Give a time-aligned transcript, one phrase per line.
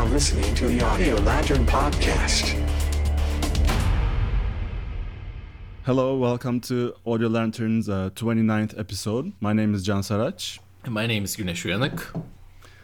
[0.00, 2.56] are listening to the Audio Lantern Podcast.
[5.84, 9.32] Hello, welcome to Audio Lantern's uh, 29th episode.
[9.40, 10.58] My name is Can Sarac.
[10.84, 12.14] And my name is Güneş Uyanık.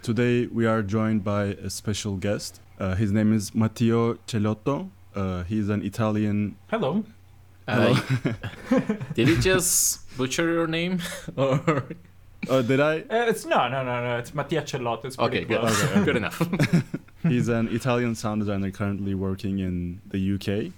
[0.02, 2.60] Today we are joined by a special guest.
[2.78, 4.90] Uh, his name is Matteo Celotto.
[5.14, 6.56] Uh, he's an Italian.
[6.66, 7.02] Hello.
[7.66, 7.98] Uh,
[9.14, 11.00] did he just butcher your name?
[11.36, 11.84] or
[12.48, 13.00] Uh, did I?
[13.00, 14.18] Uh, it's no, no, no, no.
[14.18, 15.04] It's Mattia Cellotto.
[15.06, 16.04] It's pretty okay, good, close.
[16.04, 16.40] good enough.
[17.22, 20.72] He's an Italian sound designer currently working in the UK.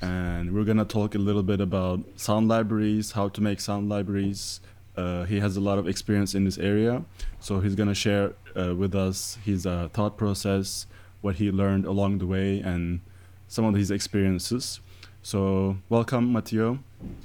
[0.00, 4.60] And we're gonna talk a little bit about sound libraries, how to make sound libraries.
[4.96, 7.04] Uh, he has a lot of experience in this area,
[7.40, 10.86] so he's gonna share uh, with us his uh, thought process,
[11.20, 13.00] what he learned along the way, and
[13.48, 14.80] some of his experiences.
[15.22, 16.80] So, welcome, Matteo.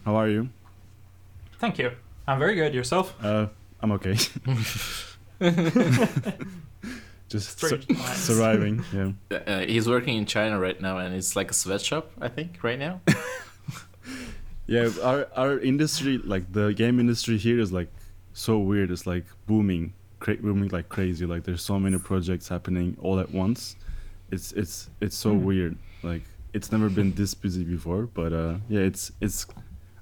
[0.06, 0.50] How are you?
[1.60, 1.92] Thank you.
[2.28, 2.74] I'm very good.
[2.74, 3.14] Yourself?
[3.22, 3.48] Uh,
[3.82, 4.16] I'm okay.
[7.30, 7.80] Just sur-
[8.16, 8.84] surviving.
[8.92, 9.12] Yeah.
[9.46, 12.80] uh, he's working in China right now, and it's like a sweatshop, I think, right
[12.80, 13.02] now.
[14.66, 17.88] Yeah, our our industry, like the game industry here, is like
[18.34, 18.92] so weird.
[18.92, 21.26] It's like booming, cra- booming like crazy.
[21.26, 23.76] Like there's so many projects happening all at once.
[24.32, 25.42] It's it's it's so Mhm.
[25.42, 25.78] weird.
[26.04, 26.22] Like
[26.54, 28.04] it's never been this busy before.
[28.14, 29.48] But uh, yeah, it's it's.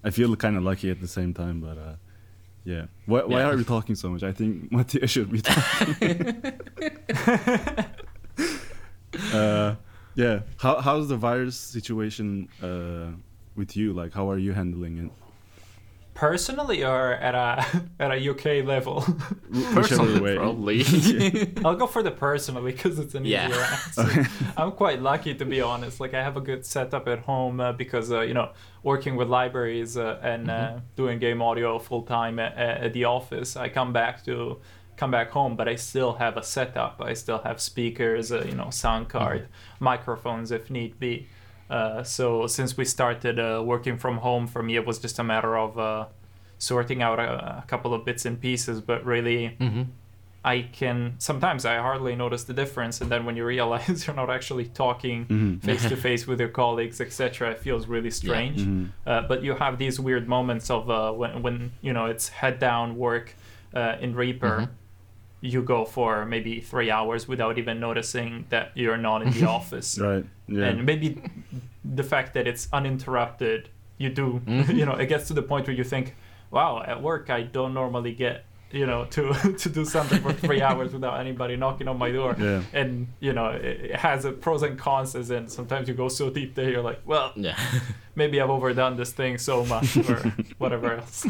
[0.03, 1.61] I feel kind of lucky at the same time.
[1.61, 1.95] But uh,
[2.67, 3.49] yeah, why why Yeah.
[3.49, 4.23] are we talking so much?
[4.23, 6.43] I think Mattia should be talking.
[9.33, 9.75] uh,
[10.15, 13.11] yeah, how how's the virus situation uh,
[13.55, 13.93] with you?
[13.93, 15.11] Like, how are you handling it?
[16.17, 17.63] Personally, or at a
[17.99, 19.05] at a UK level?
[19.73, 20.83] Personally, probably.
[21.65, 23.47] I'll go for the personally because it's an Yeah.
[23.47, 23.61] easier
[24.07, 24.29] answer.
[24.57, 25.99] I'm quite lucky to be honest.
[25.99, 28.49] Like I have a good setup at home uh, because uh, you know
[28.81, 33.55] working with libraries uh, and uh, doing game audio full time at, at the office.
[33.55, 34.59] I come back to
[34.95, 36.99] come back home, but I still have a setup.
[36.99, 39.47] I still have speakers, uh, you know, sound card,
[39.79, 41.27] microphones if need be.
[41.69, 45.23] Uh, so since we started uh, working from home, for me it was just a
[45.23, 46.05] matter of uh,
[46.57, 48.81] sorting out a, a couple of bits and pieces.
[48.81, 49.83] But really, hmm
[50.45, 54.29] I can sometimes I hardly notice the difference, and then when you realize you're not
[54.29, 58.59] actually talking face to face with your colleagues, etc., it feels really strange.
[58.61, 58.87] Mhm.
[59.05, 62.59] Uh, but you have these weird moments of uh, when when you know it's head
[62.59, 63.35] down work
[63.73, 64.59] uh, in Reaper.
[64.61, 64.69] Mhm.
[65.41, 69.99] You go for maybe three hours without even noticing that you're not in the office,
[69.99, 70.25] Right.
[70.47, 70.65] Yeah.
[70.65, 71.21] and maybe
[71.85, 74.75] the fact that it's uninterrupted, you do, Mhm.
[74.75, 76.15] you know, it gets to the point where you think,
[76.51, 79.33] "Wow, at work I don't normally get." You know, to
[79.63, 82.61] to do something for three hours without anybody knocking on my door, Yeah.
[82.73, 85.15] and you know, it, has a pros and cons.
[85.15, 87.55] As in, sometimes you go so deep there, you're like, well, Yeah.
[88.15, 90.17] maybe I've overdone this thing so much or
[90.57, 91.25] whatever else.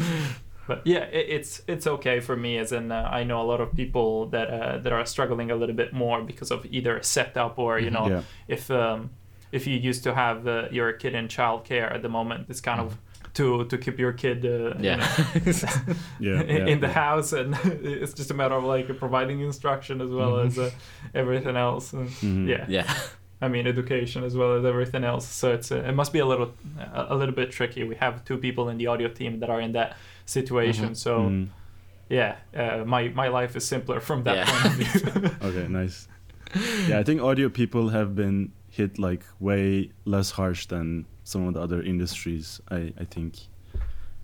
[0.68, 2.58] But yeah, it, it's it's okay for me.
[2.58, 5.56] As in, uh, I know a lot of people that uh, that are struggling a
[5.56, 8.22] little bit more because of either a setup or you know, Yeah.
[8.56, 9.10] if um,
[9.50, 12.80] if you used to have uh, your kid in childcare at the moment, it's kind
[12.80, 12.96] of
[13.34, 14.96] to to keep your kid uh, you Yeah.
[14.96, 15.06] know,
[16.20, 16.40] Yeah.
[16.42, 16.92] in, yeah, in the yeah.
[17.04, 17.54] house, and
[18.02, 20.70] it's just a matter of like providing instruction as well as uh,
[21.14, 21.92] everything else.
[21.96, 22.48] And, Mhm.
[22.48, 22.94] Yeah, yeah.
[23.40, 25.24] I mean education as well as everything else.
[25.40, 26.50] So it's uh, it must be a little
[26.92, 27.84] a, a little bit tricky.
[27.84, 29.96] We have two people in the audio team that are in that
[30.28, 30.90] situation.
[30.90, 30.96] Mhm.
[30.96, 31.48] So Mhm.
[32.10, 34.46] yeah, uh, my my life is simpler from that Yeah.
[34.50, 35.30] point of view.
[35.48, 35.66] Okay.
[35.68, 36.08] Nice.
[36.88, 41.54] Yeah, I think audio people have been hit like way less harsh than some of
[41.54, 42.60] the other industries.
[42.70, 43.32] I I think,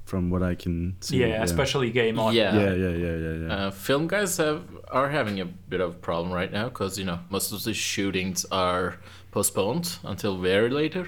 [0.05, 1.21] from what I can see.
[1.21, 2.43] yeah, especially game audio.
[2.43, 2.61] Yeah.
[2.63, 2.75] Yeah.
[2.85, 2.97] Yeah.
[3.05, 3.17] Yeah.
[3.25, 3.37] Yeah.
[3.47, 3.67] Yeah.
[3.67, 4.61] Uh, film guys have
[4.91, 7.75] are having a bit of a problem right now because you know most of the
[7.75, 8.95] shootings are
[9.31, 11.05] postponed until very later,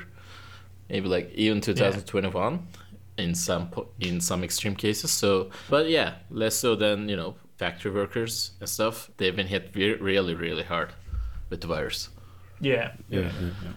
[0.91, 2.59] maybe like even 2021
[3.19, 5.11] in some in some extreme cases.
[5.11, 9.11] So, but yeah, less so than you know factory workers and stuff.
[9.17, 10.93] They've been hit re- really really hard
[11.51, 12.11] with the virus.
[12.61, 13.21] yeah, yeah.
[13.21, 13.31] yeah,
[13.63, 13.73] yeah.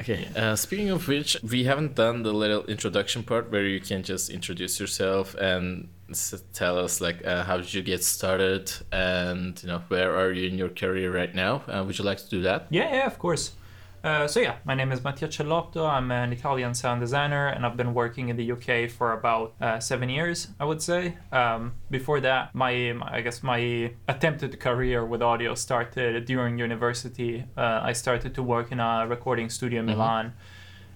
[0.00, 0.28] Okay.
[0.34, 4.30] Uh, speaking of which, we haven't done the little introduction part where you can just
[4.30, 9.68] introduce yourself and s- tell us like uh, how did you get started and you
[9.68, 11.62] know where are you in your career right now.
[11.68, 12.66] Uh, would you like to do that?
[12.70, 13.52] Yeah, yeah, of course.
[14.02, 15.86] Uh, so yeah, my name is Mattia Cellotto.
[15.86, 19.78] I'm an Italian sound designer, and I've been working in the UK for about uh,
[19.78, 21.18] seven years, I would say.
[21.30, 27.44] Um, before that, my, my I guess my attempted career with audio started during university.
[27.58, 30.32] Uh, I started to work in a recording studio in Milan,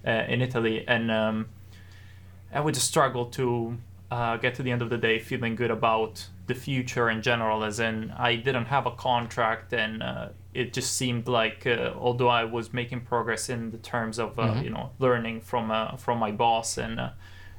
[0.07, 1.49] uh, in Italy, and um,
[2.55, 3.77] I would just struggle to
[4.11, 7.65] uh, get to the end of the day feeling good about the future in general.
[7.65, 12.29] As in, I didn't have a contract, and uh, it just seemed like, uh, although
[12.29, 16.19] I was making progress in the terms of uh, you know learning from uh, from
[16.19, 17.11] my boss and uh,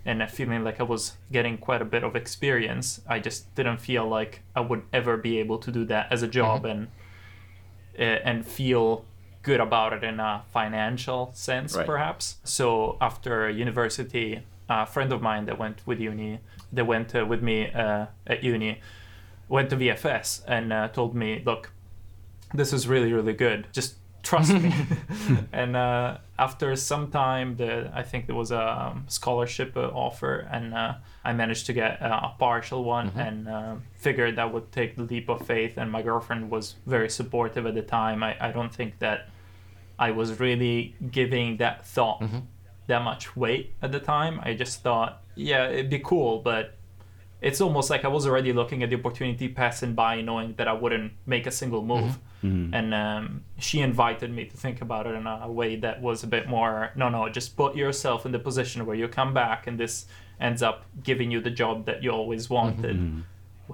[0.05, 3.79] and uh, feeling like I was getting quite a bit of experience, I just didn't
[3.81, 6.87] feel like I would ever be able to do that as a job and
[7.99, 9.05] uh, and feel
[9.41, 11.85] good about it in a financial sense, Right.
[11.85, 12.37] perhaps.
[12.43, 16.39] So after university, a friend of mine that went with uni,
[16.73, 18.79] that went uh, with me uh, at uni,
[19.47, 21.71] went to VFS and uh, told me, look,
[22.55, 23.67] this is really really good.
[23.71, 24.73] Just trust me.
[25.53, 30.47] and uh, after some time, the I think there was a um, scholarship uh, offer,
[30.51, 34.71] and uh, I managed to get uh, a partial one, and uh, figured that would
[34.71, 35.77] take the leap of faith.
[35.77, 38.23] And my girlfriend was very supportive at the time.
[38.23, 39.29] I, I don't think that
[39.97, 42.23] I was really giving that thought
[42.87, 44.39] that much weight at the time.
[44.43, 46.75] I just thought, yeah, it'd be cool, but
[47.41, 50.73] it's almost like I was already looking at the opportunity passing by, knowing that I
[50.73, 52.17] wouldn't make a single move.
[52.73, 56.27] And um, she invited me to think about it in a way that was a
[56.27, 59.79] bit more, no, no, just put yourself in the position where you come back and
[59.79, 60.05] this
[60.39, 63.23] ends up giving you the job that you always wanted.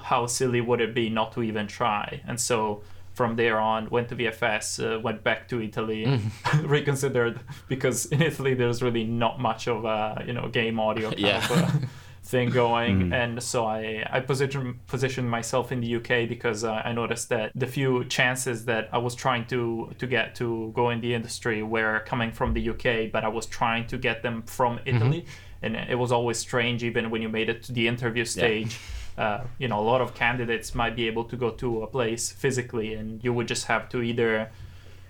[0.01, 2.21] How silly would it be not to even try?
[2.27, 2.81] And so
[3.13, 6.21] from there on, went to VFS, uh, went back to Italy,
[6.63, 11.19] reconsidered because in Italy there's really not much of a you know game audio kind
[11.19, 11.38] Yeah.
[11.45, 11.89] of a
[12.31, 16.92] thing going, and so I I positioned positioned myself in the UK because uh, I
[16.94, 21.01] noticed that the few chances that I was trying to to get to go in
[21.01, 24.80] the industry were coming from the UK, but I was trying to get them from
[24.86, 25.25] Italy,
[25.62, 28.80] and it was always strange even when you made it to the interview stage
[29.18, 32.31] uh, you know, a lot of candidates might be able to go to a place
[32.31, 34.50] physically, and you would just have to either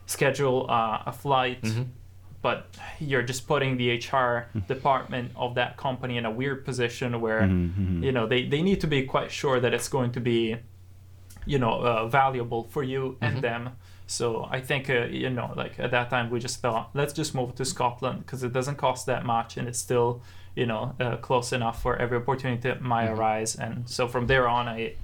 [0.05, 1.63] schedule uh, a flight,
[2.41, 2.67] but
[2.99, 7.45] you're just putting the HR department of that company in a weird position where,
[8.03, 10.57] you know, they, they need to be quite sure that it's going to be,
[11.45, 13.69] you know, uh, valuable for you and them.
[14.07, 17.33] So I think, uh, you know, like at that time we just thought, let's just
[17.33, 20.21] move to Scotland because it doesn't cost that much and it's still,
[20.55, 23.55] you know, uh, close enough for every opportunity that might arise.
[23.55, 24.95] And so from there on, I,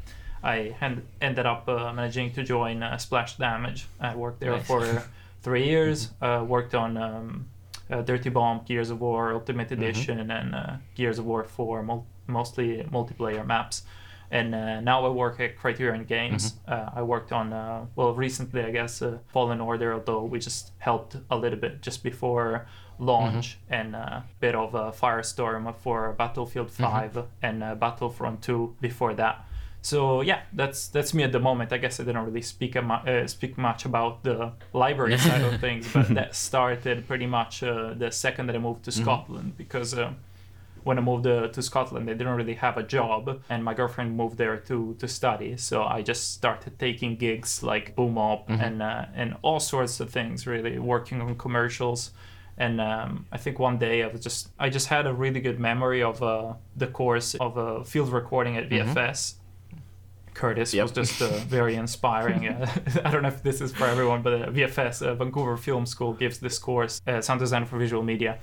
[0.43, 0.75] I
[1.21, 3.87] ended up uh, managing to join uh, Splash Damage.
[3.99, 4.67] I worked there Nice.
[4.67, 5.03] for
[5.47, 6.11] three years.
[6.21, 7.45] Uh, worked on um,
[7.89, 12.05] uh, Dirty Bomb, Gears of War Ultimate Edition, and uh, Gears of War 4, mul-
[12.27, 13.83] mostly multiplayer maps.
[14.29, 16.55] And uh, now I work at Criterion Games.
[16.67, 20.71] Uh, I worked on, uh, well, recently, I guess, uh, Fallen Order, although we just
[20.79, 22.67] helped a little bit just before
[22.99, 29.13] launch, and a bit of uh, Firestorm for Battlefield 5 and uh, Battlefront 2 before
[29.13, 29.46] that.
[29.87, 31.71] So yeah, that's that's me at the moment.
[31.71, 35.43] I guess I didn't really speak a mu- uh, speak much about the library side
[35.49, 39.49] of things, but that started pretty much uh, the second that I moved to Scotland
[39.63, 40.11] because uh,
[40.83, 44.09] when I moved uh, to Scotland, I didn't really have a job, and my girlfriend
[44.21, 45.55] moved there to to study.
[45.57, 50.09] So I just started taking gigs like Boom Op and uh, and all sorts of
[50.09, 52.11] things, really working on commercials.
[52.57, 55.59] And um, I think one day I was just I just had a really good
[55.59, 59.35] memory of uh, the course of uh, field recording at VFS.
[60.37, 60.83] Curtis Yep.
[60.83, 62.47] was just uh, very inspiring.
[62.47, 62.67] Uh,
[63.05, 66.13] I don't know if this is for everyone, but uh, VFS, uh, Vancouver Film School,
[66.13, 68.37] gives this course, uh, sound design for visual media.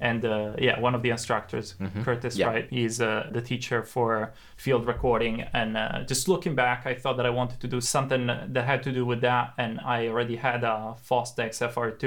[0.00, 1.74] And uh, yeah, one of the instructors,
[2.04, 2.46] Curtis, Yeah.
[2.52, 2.66] right?
[2.70, 5.40] He's uh, the teacher for field recording.
[5.52, 8.80] And uh, just looking back, I thought that I wanted to do something that had
[8.84, 9.54] to do with that.
[9.58, 12.04] And I already had a Fostex FR2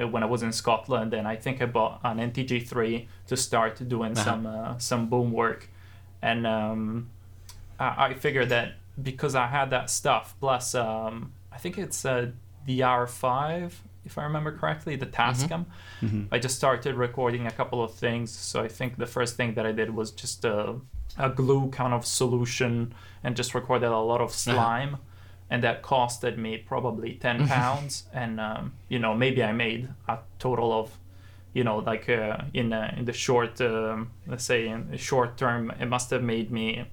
[0.00, 1.12] uh, when I was in Scotland.
[1.12, 5.68] And I think I bought an NTG3 to start doing some uh, some boom work.
[6.22, 7.10] And um,
[7.78, 12.30] I, I figured that because I had that stuff, plus um, I think it's uh,
[12.66, 13.72] the R5,
[14.04, 15.66] if I remember correctly, the Tascam.
[16.32, 18.30] I just started recording a couple of things.
[18.30, 20.76] So I think the first thing that I did was just a,
[21.18, 24.98] a glue kind of solution and just recorded a lot of slime.
[25.50, 28.04] And that costed me probably 10 pounds.
[28.12, 30.90] and, um, you know, maybe I made a total of
[31.54, 35.38] you know, like uh, in uh, in the short, um, let's say in the short
[35.38, 36.84] term, it must have made me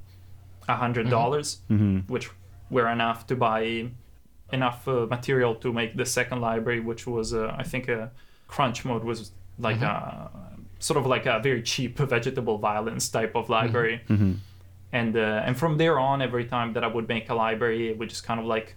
[0.67, 1.59] hundred dollars,
[2.07, 2.29] which
[2.69, 3.89] were enough to buy
[4.51, 8.11] enough uh, material to make the second library, which was uh, I think a
[8.47, 10.29] crunch mode was like a
[10.79, 14.01] sort of like a very cheap vegetable violence type of library.
[14.91, 17.97] And uh, and from there on, every time that I would make a library, it
[17.97, 18.75] would just kind of like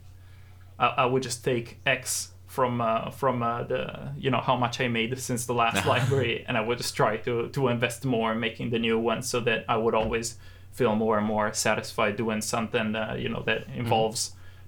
[0.79, 4.81] I, I would just take X from uh, from uh, the you know how much
[4.81, 8.33] I made since the last library, and I would just try to to invest more
[8.33, 10.39] in making the new one, so that I would always
[10.77, 14.21] feel more and more satisfied doing something uh, you know that involves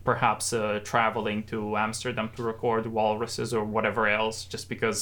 [0.05, 4.99] perhaps uh, traveling to Amsterdam to record walruses or whatever else, just because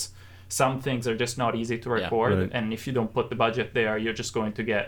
[0.48, 1.94] some things are just not easy to Yeah.
[2.02, 2.50] record, Right.
[2.56, 4.84] and if you don't put the budget there, you're just going to get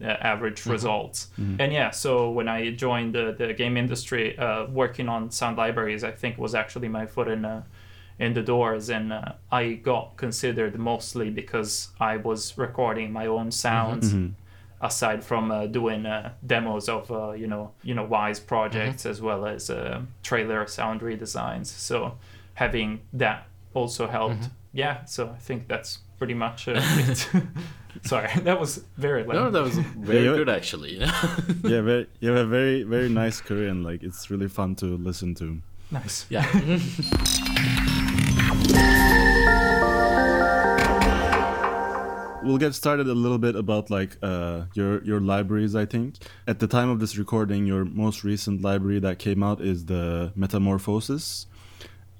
[0.00, 1.18] uh, average results.
[1.62, 6.04] And yeah, so when I joined the, the game industry, uh, working on sound libraries,
[6.04, 7.62] I think was actually my foot in uh,
[8.18, 9.32] in the doors, and uh,
[9.62, 11.70] I got considered mostly because
[12.10, 14.14] I was recording my own sounds.
[14.80, 19.10] Aside from uh, doing uh, demos of uh, you know you know Wwise projects Mm-hmm.
[19.10, 22.18] as well as uh, trailer sound redesigns so
[22.54, 24.78] having that also helped Mm-hmm.
[24.78, 27.28] yeah so i think that's pretty much uh, it
[28.02, 30.96] sorry that was very No, that was very Yeah, good actually.
[31.64, 34.86] yeah, very, you have a very very nice career and like it's really fun to
[34.98, 35.62] listen to.
[35.90, 36.44] nice yeah.
[42.46, 45.74] We'll get started a little bit about like uh, your your libraries.
[45.74, 46.14] I think
[46.46, 50.32] at the time of this recording, your most recent library that came out is the
[50.36, 51.46] Metamorphosis,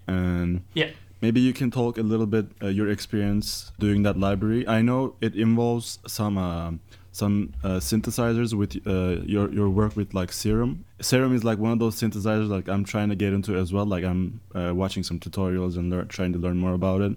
[0.07, 0.91] and yeah
[1.21, 4.67] maybe you can talk a little bit uh, your experience doing that library.
[4.69, 6.73] I know it involves some uh,
[7.13, 10.85] some uh, synthesizers with uh, your your work with like Serum.
[11.01, 13.87] Serum is like one of those synthesizers like I'm trying to get into as well.
[13.87, 17.17] Like I'm uh, watching some tutorials and lear- trying to learn more about it.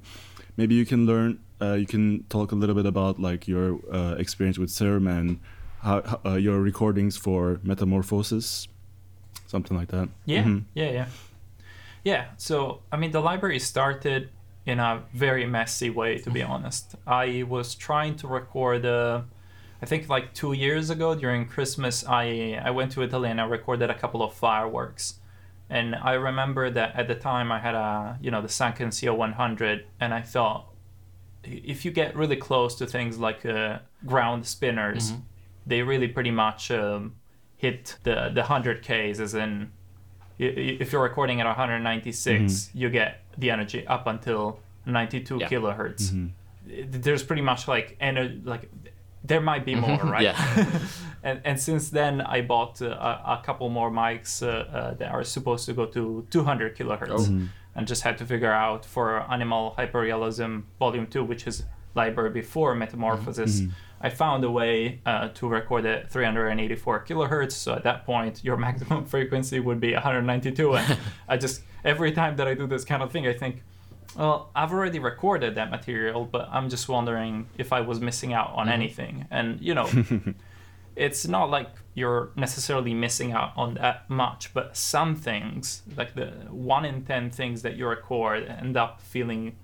[0.59, 1.39] Maybe you can learn.
[1.61, 5.39] Uh, you can talk a little bit about like your uh, experience with Serum and
[5.81, 8.67] how, uh, your recordings for Metamorphosis,
[9.47, 10.09] something like that.
[10.25, 10.63] Yeah, Mhm.
[10.73, 11.05] yeah, yeah.
[12.03, 14.29] Yeah, so I mean, the library started
[14.65, 16.95] in a very messy way, to be honest.
[17.07, 19.21] I was trying to record, uh,
[19.81, 23.45] I think like two years ago during Christmas, I, I went to Italy and I
[23.45, 25.19] recorded a couple of fireworks.
[25.69, 29.83] And I remember that at the time I had a, you know, the Sanken CO100,
[29.99, 30.65] and I thought,
[31.43, 35.13] if you get really close to things like uh, ground spinners,
[35.67, 37.15] they really pretty much um,
[37.55, 39.71] hit the the 100Ks, as in
[40.39, 45.49] if you're recording at 196, you get the energy up until 92 Yeah.
[45.49, 46.09] kilohertz.
[46.67, 48.69] Th- There's pretty much like ener- like
[49.23, 50.23] there might be more, right?
[50.23, 50.79] Yeah.
[51.23, 55.11] and and since then, I bought uh, a, a couple more mics uh, uh, that
[55.11, 57.47] are supposed to go to 200 kilohertz, Oh.
[57.75, 61.63] and just had to figure out for Animal Hyperrealism Volume Two, which is
[61.95, 63.63] library before Metamorphosis.
[64.01, 67.51] I found a way uh, to record at 384 kilohertz.
[67.51, 70.75] So at that point, your maximum frequency would be 192.
[70.77, 70.97] And
[71.27, 73.61] I just every time that I do this kind of thing, I think,
[74.15, 78.51] well, I've already recorded that material, but I'm just wondering if I was missing out
[78.55, 79.25] on anything.
[79.31, 79.88] And you know,
[80.99, 86.27] it's not like you're necessarily missing out on that much, but some things, like the
[86.51, 89.55] one in ten things that you record, end up feeling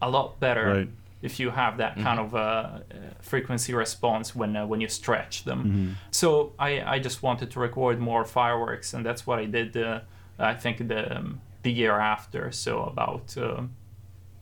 [0.00, 0.88] a lot better Right.
[1.22, 2.80] if you have that kind of uh, uh,
[3.20, 5.60] frequency response when uh, when you stretch them.
[5.64, 5.92] Mm-hmm.
[6.10, 9.76] So I, I just wanted to record more fireworks, and that's what I did.
[9.76, 10.00] Uh,
[10.38, 13.62] I think the um, the year after, so about uh,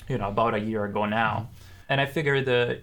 [0.09, 1.49] you know about a year ago now,
[1.89, 2.75] and I figured uh,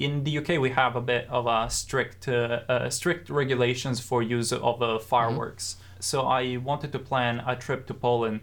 [0.00, 4.22] in the UK we have a bit of a strict uh, uh, strict regulations for
[4.22, 5.76] use of uh, fireworks.
[6.00, 8.40] So I wanted to plan a trip to Poland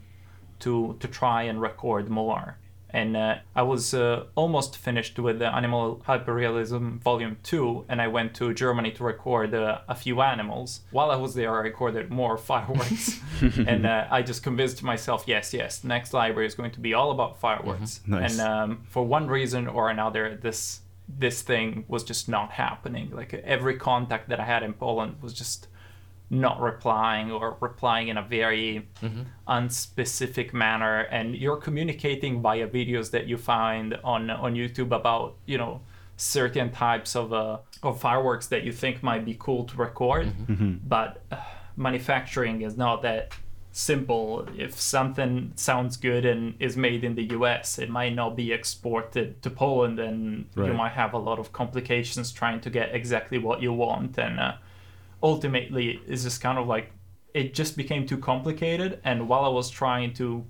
[0.59, 2.57] to to try and record more.
[2.89, 8.07] And uh, I was uh, almost finished with the Animal Hyperrealism Volume 2, and I
[8.07, 10.81] went to Germany to record uh, a few animals.
[10.91, 13.19] While I was there, I recorded more fireworks.
[13.41, 17.11] and uh, I just convinced myself, yes, yes, next library is going to be all
[17.11, 17.99] about fireworks.
[18.07, 18.39] Nice.
[18.39, 23.11] And um, for one reason or another, this this thing was just not happening.
[23.11, 25.67] Like every contact that I had in Poland was just
[26.29, 28.87] not replying or replying in a very
[29.47, 31.01] unspecific manner.
[31.11, 35.81] And you're communicating via videos that you find on on YouTube about you know
[36.17, 40.27] certain types of uh, of fireworks that you think might be cool to record.
[40.87, 41.37] But uh,
[41.77, 43.31] manufacturing is not that
[43.77, 44.47] simple.
[44.57, 49.41] If something sounds good and is made in the US it might not be exported
[49.43, 53.61] to Poland and you might have a lot of complications trying to get exactly what
[53.61, 54.17] you want.
[54.17, 54.53] And uh,
[55.21, 56.91] ultimately it's just kind of like
[57.33, 58.99] it just became too complicated.
[59.03, 60.45] And while i was trying to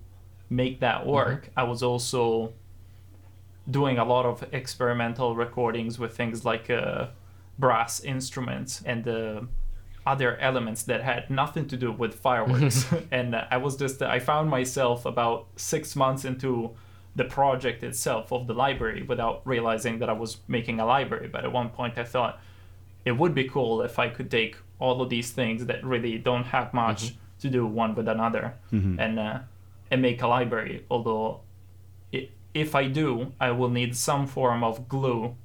[0.50, 2.54] make that work i was also
[3.70, 7.08] doing a lot of experimental recordings with things like uh,
[7.60, 9.42] brass instruments and uh,
[10.08, 12.86] other elements that had nothing to do with fireworks.
[13.12, 16.52] And uh, i was just i found myself about six months into
[17.16, 21.28] the project itself of the library without realizing that i was making a library.
[21.28, 22.34] But at one point i thought
[23.08, 26.48] it would be cool if I could take all of these things that really don't
[26.58, 28.54] have much to do one with another
[29.00, 29.40] and uh,
[29.90, 30.86] and make a library.
[30.92, 31.40] Although,
[32.14, 35.36] i if I do, I will need some form of glue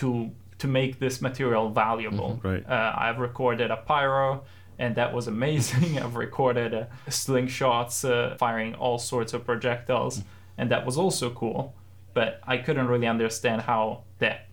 [0.00, 0.30] to
[0.62, 2.40] to make this material valuable.
[2.40, 2.64] Right.
[2.64, 4.44] Uh, I've recorded a pyro.
[4.78, 5.98] And that was amazing.
[6.02, 10.22] I've recorded uh, slingshots uh, firing all sorts of projectiles,
[10.56, 11.74] and that was also cool.
[12.14, 14.46] But I couldn't really understand how that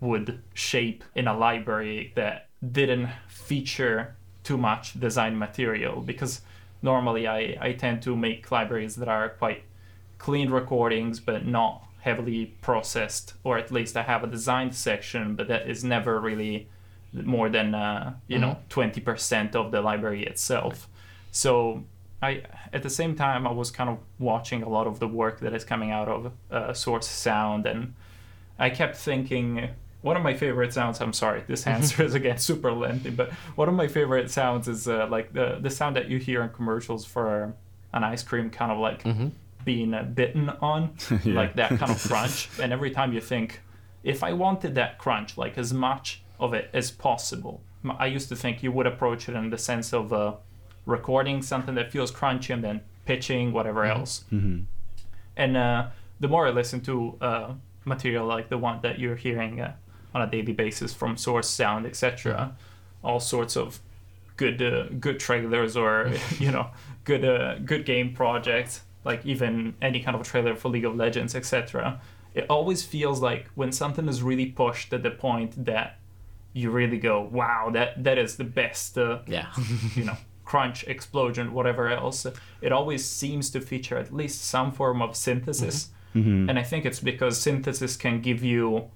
[0.00, 6.40] would shape in a library that didn't feature too much design material because
[6.82, 9.62] normally I, I tend to make libraries that are quite
[10.18, 15.46] clean recordings but not heavily processed, or at least I have a designed section, but
[15.48, 16.68] that is never really
[17.12, 20.88] more than uh, you know twenty percent of the library itself.
[21.30, 21.84] So
[22.20, 22.42] I
[22.72, 25.54] at the same time I was kind of watching a lot of the work that
[25.54, 27.94] is coming out of uh, Source Sound, and
[28.58, 29.68] I kept thinking
[30.02, 31.00] one of my favorite sounds.
[31.00, 34.88] I'm sorry, this answer is again super lengthy, but one of my favorite sounds is
[34.88, 37.54] uh, like the the sound that you hear in commercials for
[37.92, 39.04] an ice cream, kind of like
[39.64, 41.34] being uh, bitten on, Yeah.
[41.34, 42.48] like that kind of crunch.
[42.60, 43.60] and every time you think,
[44.04, 47.62] if I wanted that crunch, like as much of it as possible,
[47.98, 50.34] I used to think you would approach it in the sense of uh,
[50.86, 54.24] recording something that feels crunchy and then pitching whatever else.
[55.36, 55.86] And uh,
[56.20, 57.52] the more I listen to uh,
[57.84, 59.74] material like the one that you're hearing uh,
[60.14, 62.54] on a daily basis from Source Sound, etc.,
[63.02, 63.80] all sorts of
[64.36, 66.68] good uh, good trailers or you know
[67.04, 71.34] good uh, good game projects, like even any kind of trailer for League of Legends,
[71.34, 72.00] etc.
[72.34, 75.98] It always feels like when something is really pushed at the point that
[76.52, 78.98] you really go, wow, that that is the best.
[78.98, 79.52] Uh, Yeah.
[79.94, 82.26] you know, crunch, explosion, whatever else,
[82.60, 85.88] it always seems to feature at least some form of synthesis.
[86.14, 86.20] Mm-hmm.
[86.20, 86.50] Mm-hmm.
[86.50, 88.90] And I think it's because synthesis can give you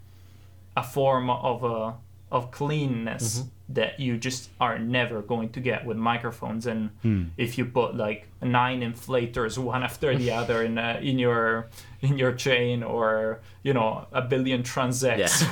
[0.76, 1.94] a form of a
[2.30, 3.48] of cleanness mm-hmm.
[3.68, 6.66] That you just are never going to get with microphones.
[6.68, 6.90] And
[7.36, 11.68] if you put like nine inflators one after the other in uh, in your
[12.00, 15.42] in your chain, or you know a billion transects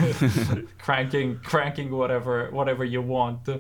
[0.79, 3.49] cranking cranking whatever whatever you want.
[3.49, 3.59] uh,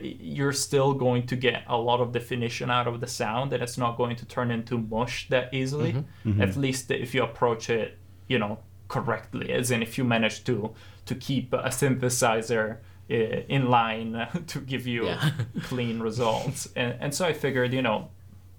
[0.00, 3.76] You're still going to get a lot of definition out of the sound, and it's
[3.76, 5.92] not going to turn into mush that easily.
[6.40, 8.58] At least if you approach it, you know,
[8.88, 9.52] correctly.
[9.52, 10.72] As in, if you manage to
[11.04, 12.78] to keep a synthesizer
[13.12, 15.30] in line to give you Yeah.
[15.64, 16.68] clean results.
[16.76, 18.08] And and so I figured, you know,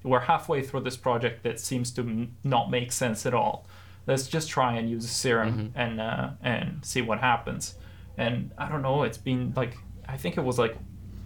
[0.03, 3.65] we're halfway through this project that seems to m- not make sense at all.
[4.05, 7.75] Let's just try and use a Serum and uh, and see what happens.
[8.17, 9.03] And I don't know.
[9.03, 10.75] It's been like I think it was like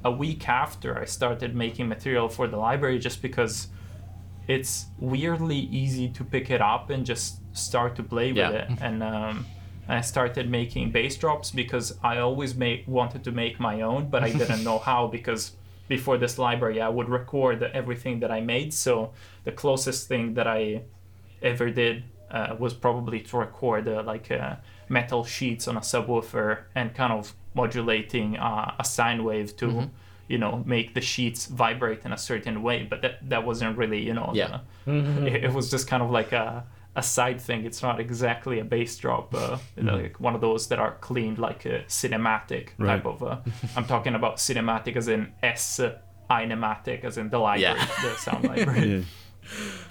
[0.06, 3.68] a week after I started making material for the library, just because
[4.48, 8.52] it's weirdly easy to pick it up and just start to play with Yeah.
[8.52, 8.70] it.
[8.82, 9.46] And um,
[9.90, 14.24] I started making bass drops because I always make wanted to make my own, but
[14.24, 15.54] I didn't know how because
[15.88, 18.74] before this library I would record everything that I made.
[18.74, 19.12] So
[19.46, 20.82] the closest thing that I
[21.42, 24.56] ever did uh, was probably to record uh, like uh,
[24.90, 29.90] metal sheets on a subwoofer and kind of modulating uh, a sine wave to
[30.28, 34.02] you know make the sheets vibrate in a certain way but that that wasn't really
[34.06, 34.60] you know Yeah.
[34.86, 36.66] the- it, it was just kind of like a
[36.98, 40.80] a side thing it's not exactly a bass drop uh, like one of those that
[40.80, 42.88] are cleaned like a cinematic Right.
[42.98, 43.38] type of uh,
[43.76, 45.80] i'm talking about cinematic as in s
[46.30, 47.88] inematic as in the library Yeah.
[48.04, 49.02] the sound library Yeah.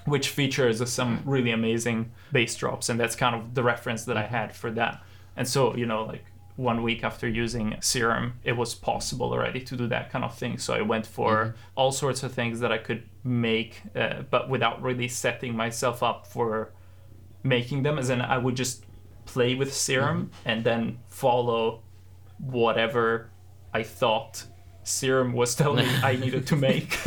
[0.04, 4.26] which features some really amazing bass drops and that's kind of the reference that i
[4.38, 5.02] had for that
[5.36, 6.24] and so you know like
[6.56, 10.58] one week after using serum it was possible already to do that kind of thing
[10.58, 14.82] so i went for all sorts of things that i could make uh, but without
[14.82, 16.72] really setting myself up for
[17.48, 18.84] making them as in i would just
[19.24, 21.80] play with serum and then follow
[22.38, 23.30] whatever
[23.74, 24.44] i thought
[24.84, 26.98] serum was telling me i needed to make.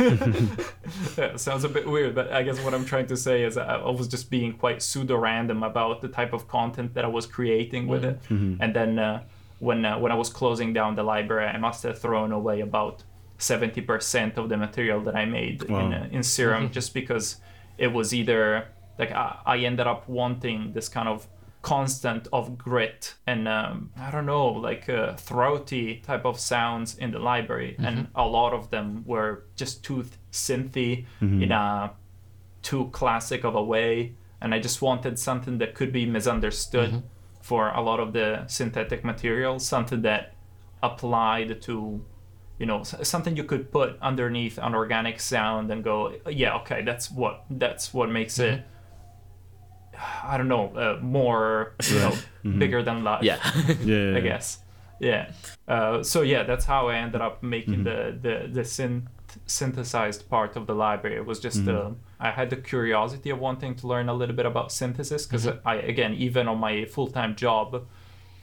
[1.16, 3.76] Yeah, sounds a bit weird, but I guess what I'm trying to say is I
[4.00, 7.86] was just being quite pseudo random about the type of content that I was creating
[7.86, 8.18] with it.
[8.62, 9.22] And then uh,
[9.60, 13.04] when uh, when I was closing down the library, I must have thrown away about
[13.38, 17.36] 70% of the material that I made in uh, in Serum just because
[17.78, 18.68] it was either
[19.00, 21.26] like I, I ended up wanting this kind of
[21.62, 27.10] constant of grit and um, I don't know like uh, throaty type of sounds in
[27.10, 27.76] the library.
[27.78, 31.06] And a lot of them were just too th- synthy
[31.42, 31.92] in a
[32.62, 34.14] too classic of a way.
[34.40, 36.90] And I just wanted something that could be misunderstood
[37.42, 40.34] for a lot of the synthetic material something that
[40.82, 42.02] applied to
[42.58, 47.10] you know something you could put underneath an organic sound and go yeah okay that's
[47.10, 48.62] what that's what makes it
[50.24, 52.14] I don't know uh, more you know
[52.58, 53.38] bigger than life Yeah.
[53.84, 54.16] Yeah.
[54.16, 54.60] I guess.
[55.00, 55.32] Yeah.
[55.68, 58.22] Uh, so yeah, that's how I ended up making Mm-hmm.
[58.22, 59.06] the the the synth-
[59.46, 61.16] synthesized part of the library.
[61.16, 61.92] It was just Mm-hmm.
[61.92, 65.46] uh, I had the curiosity of wanting to learn a little bit about synthesis because
[65.64, 67.86] I again even on my full time job,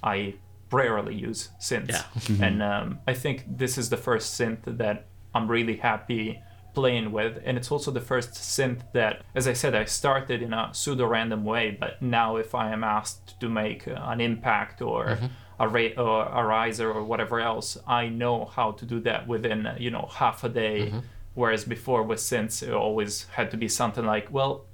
[0.03, 0.35] I
[0.71, 1.89] rarely use synths,
[2.29, 2.45] Yeah.
[2.45, 6.41] and um, I think this is the first synth that I'm really happy
[6.77, 10.53] playing with and it's also the first synth that as i said i started in
[10.53, 14.79] a pseudo random way but now if i am asked to make uh, an impact
[14.79, 15.25] or mm-hmm.
[15.59, 19.59] a ra- or a riser or whatever else i know how to do that within
[19.79, 20.77] you know half a day.
[20.81, 20.99] Mm-hmm.
[21.41, 24.65] Whereas before with synths it always had to be something like well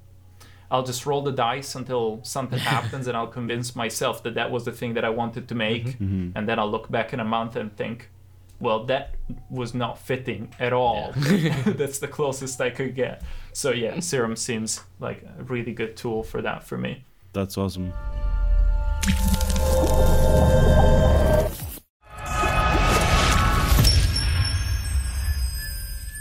[0.74, 4.66] I'll just roll the dice until something happens, and I'll convince myself that that was
[4.66, 6.30] the thing that I wanted to make, mm-hmm.
[6.36, 8.10] and then I'll look back in a month and think,
[8.60, 9.16] well, that
[9.50, 11.12] was not fitting at all.
[11.66, 13.24] That's the closest I could get.
[13.54, 17.06] So yeah, Serum seems like a really good tool for that for me.
[17.34, 17.94] That's awesome.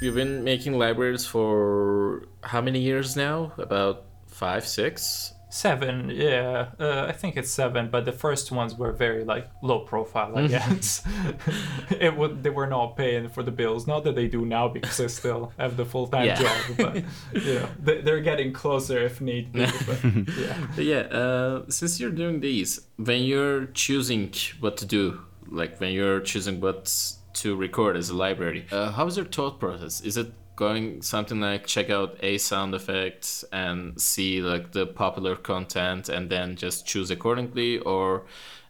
[0.01, 3.53] You've been making libraries for how many years now?
[3.57, 5.33] About five, six?
[5.55, 7.91] Seven, yeah, uh, I think it's seven.
[7.91, 11.03] But the first ones were very like low profile, I guess.
[11.91, 13.87] it would they were not paying for the bills.
[13.87, 16.41] Not that they do now because I still have the full time Yeah.
[16.41, 16.97] job, but
[17.47, 19.67] you know they, they're getting closer if need be.
[19.87, 20.03] But,
[20.39, 20.67] yeah.
[20.75, 25.93] But yeah, uh, since you're doing these, when you're choosing what to do, like when
[25.93, 26.91] you're choosing what
[27.35, 30.01] to record as a library, uh, how is your thought process?
[30.01, 35.37] Is it going something like check out A Sound Effect and see like the popular
[35.37, 38.25] content and then just choose accordingly, or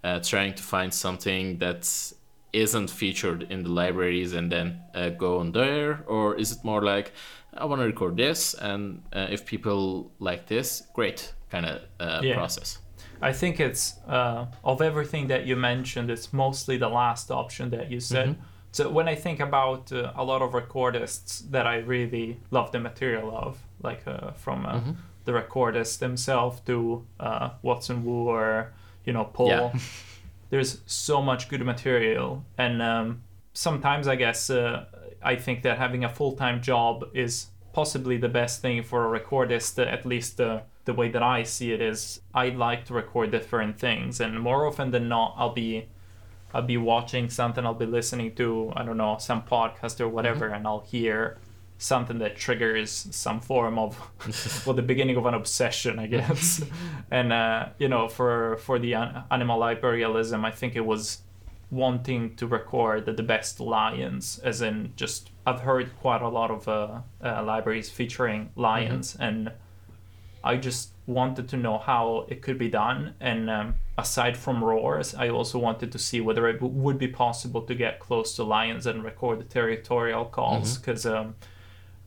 [0.04, 2.12] uh, trying to find something that
[2.52, 6.82] isn't featured in the libraries and then uh, go on there, or is it more
[6.82, 7.12] like
[7.54, 12.20] I want to record this and uh, if people like this, great kind of uh,
[12.22, 12.34] Yeah.
[12.34, 12.78] process.
[13.20, 17.90] I think it's uh, of everything that you mentioned, it's mostly the last option that
[17.90, 18.36] you said.
[18.72, 22.80] So when I think about uh, a lot of recordists that I really love the
[22.80, 24.80] material of, like uh, from uh,
[25.24, 28.72] the recordists themselves to uh, Watson Wu or
[29.04, 29.72] you know Paul, Yeah.
[30.50, 34.84] there's so much good material, and um, sometimes I guess uh,
[35.22, 39.20] I think that having a full time job is possibly the best thing for a
[39.20, 39.78] recordist.
[39.78, 43.30] uh, At least the the way that I see it is, I like to record
[43.30, 45.86] different things, and more often than not, I'll be
[46.54, 50.48] I'll be watching something, I'll be listening to, I don't know, some podcast or whatever,
[50.48, 51.38] and I'll hear
[51.78, 53.98] something that triggers some form of,
[54.66, 56.62] well, the beginning of an obsession, I guess.
[57.10, 61.22] and, uh, you know, for, for the an- animal Hyperrealism, I think it was
[61.70, 66.68] wanting to record the best lions, as in just, I've heard quite a lot of
[66.68, 69.50] uh, uh, libraries featuring lions, and
[70.44, 73.14] I just wanted to know how it could be done.
[73.20, 77.08] And um, aside from roars, I also wanted to see whether it w- would be
[77.08, 80.78] possible to get close to lions and record the territorial calls.
[80.78, 81.34] Because um,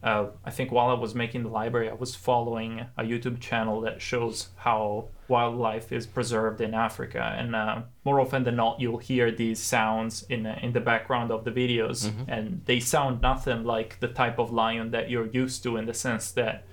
[0.04, 3.82] uh, I think while I was making the library, I was following a YouTube channel
[3.82, 7.36] that shows how wildlife is preserved in Africa.
[7.38, 11.32] And uh, more often than not, you'll hear these sounds in, uh, in the background
[11.32, 12.06] of the videos.
[12.28, 15.94] And they sound nothing like the type of lion that you're used to in the
[15.94, 16.66] sense that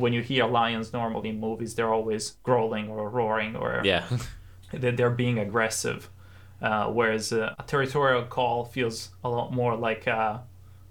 [0.00, 4.04] when you hear lions normally in movies, they're always growling or roaring or Yeah.
[4.72, 6.08] that they're being aggressive.
[6.62, 10.38] Uh, whereas uh, a territorial call feels a lot more like uh,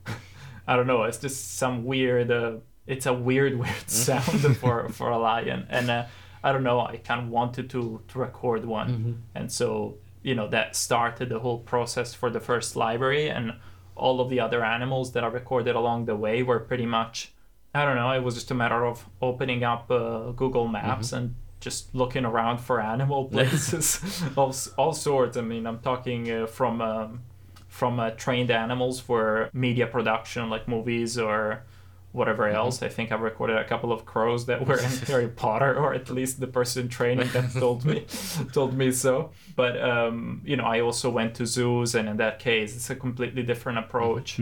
[0.67, 1.03] I don't know.
[1.03, 2.31] It's just some weird.
[2.31, 6.05] Uh, it's a weird, weird sound for for a lion, and uh,
[6.43, 6.79] I don't know.
[6.79, 11.39] I kind of wanted to to record one, and so you know that started the
[11.39, 13.53] whole process for the first library, and
[13.95, 17.31] all of the other animals that I recorded along the way were pretty much.
[17.73, 18.11] I don't know.
[18.11, 22.59] It was just a matter of opening up uh, Google Maps and just looking around
[22.59, 25.37] for animal places, all, all sorts.
[25.37, 27.21] I mean, I'm talking uh, from um,
[27.67, 31.63] from uh, trained animals for media production, like movies or
[32.11, 32.81] whatever else.
[32.81, 36.09] I think I recorded a couple of crows that were in Harry Potter, or at
[36.09, 38.05] least the person training that told me
[38.51, 39.31] told me so.
[39.55, 42.95] But um, you know, I also went to zoos, and in that case, it's a
[42.95, 44.39] completely different approach.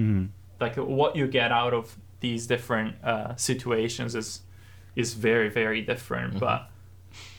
[0.62, 4.42] Like what you get out of these different uh, situations is
[4.96, 6.40] is very very different, mm-hmm.
[6.40, 6.70] but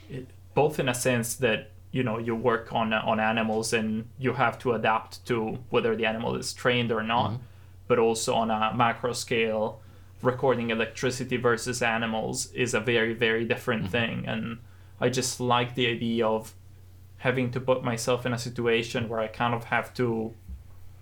[0.09, 4.09] it, both in a sense that you know you work on uh, on animals and
[4.19, 7.43] you have to adapt to whether the animal is trained or not mm-hmm.
[7.87, 9.81] but also on a macro scale
[10.21, 13.93] recording electricity versus animals is a very very different mm-hmm.
[13.93, 14.25] thing.
[14.27, 14.59] And
[15.01, 16.55] i just like the idea of
[17.19, 20.35] having to put myself in a situation where i kind of have to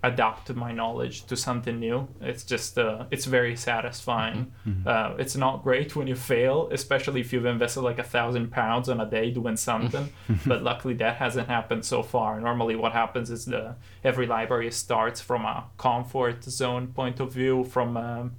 [0.03, 2.07] adapt my knowledge to something new.
[2.21, 4.51] It's just uh, it's very satisfying.
[4.85, 8.89] Uh, it's not great when you fail especially if you've invested like a thousand pounds
[8.89, 10.09] on a day doing something.
[10.45, 12.39] But luckily that hasn't happened so far.
[12.39, 17.63] Normally what happens is the every library starts from a comfort zone point of view
[17.63, 18.31] from um,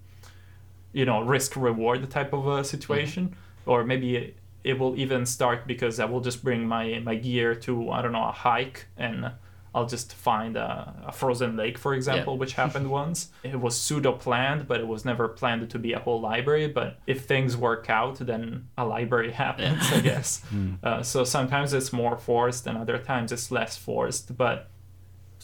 [0.92, 3.34] you know risk reward type of a situation.
[3.66, 7.54] Or maybe it, it will even start because i will just bring my my gear
[7.54, 9.30] to i don't know a hike and
[9.78, 13.18] i'll just find a, a frozen lake for example which happened once.
[13.42, 16.68] It was pseudo planned but it was never planned to be a whole library.
[16.68, 18.42] But if things work out then
[18.76, 20.30] a library happens i guess.
[20.88, 24.36] Uh, so sometimes it's more forced and other times it's less forced.
[24.36, 24.56] But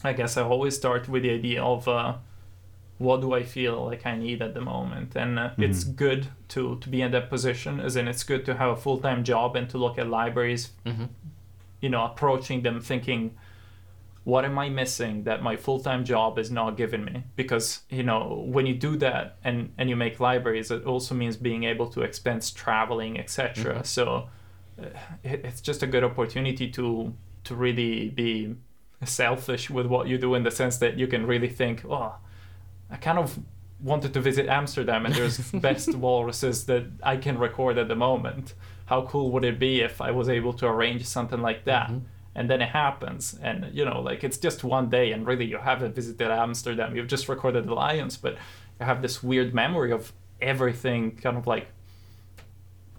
[0.03, 2.15] i guess i always start with the idea of uh,
[2.99, 5.17] what do I feel like I need at the moment?
[5.17, 8.53] And uh, it's good to to be in that position, as in it's good to
[8.55, 10.71] have a full time job and to look at libraries,
[11.81, 13.21] you know, approaching them thinking,
[14.25, 17.25] what am I missing that my full time job is not giving me?
[17.37, 21.37] Because you know, when you do that and and you make libraries, it also means
[21.37, 23.85] being able to expense traveling, etc.
[23.85, 24.29] So
[24.81, 24.87] uh,
[25.23, 28.57] it, it's just a good opportunity to to really be
[29.05, 32.15] selfish with what you do in the sense that you can really think, oh,
[32.91, 33.39] I kind of
[33.83, 38.55] wanted to visit Amsterdam and there's best walruses that I can record at the moment.
[38.87, 41.91] How cool would it be if I was able to arrange something like that?
[42.37, 45.59] And then it happens, and you know, like it's just one day, and really you
[45.59, 46.97] haven't visited Amsterdam.
[46.97, 48.35] You've just recorded the lions, but
[48.81, 51.69] you have this weird memory of everything kind of like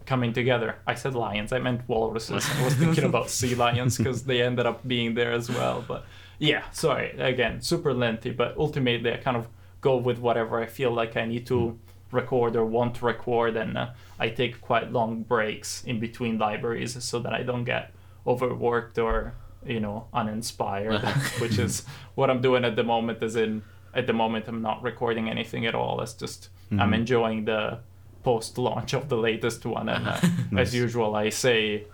[0.06, 0.78] coming together.
[0.88, 2.48] I said lions, I meant walruses.
[2.50, 5.84] I was thinking about sea lions because they ended up being there as well.
[5.86, 6.06] But
[6.40, 9.48] yeah, sorry, again, super lengthy, but ultimately I kind of
[9.82, 11.78] go with whatever I feel like I need to
[12.12, 17.04] record or want to record, and uh, I take quite long breaks in between libraries
[17.04, 17.92] so that I don't get
[18.26, 19.34] overworked or
[19.66, 21.02] you know uninspired,
[21.40, 21.86] which is
[22.16, 23.22] what I'm doing at the moment.
[23.24, 26.02] As in, at the moment I'm not recording anything at all.
[26.02, 27.80] It's just I'm enjoying the
[28.24, 30.20] post launch of the latest one, and uh,
[30.58, 31.86] as usual I say.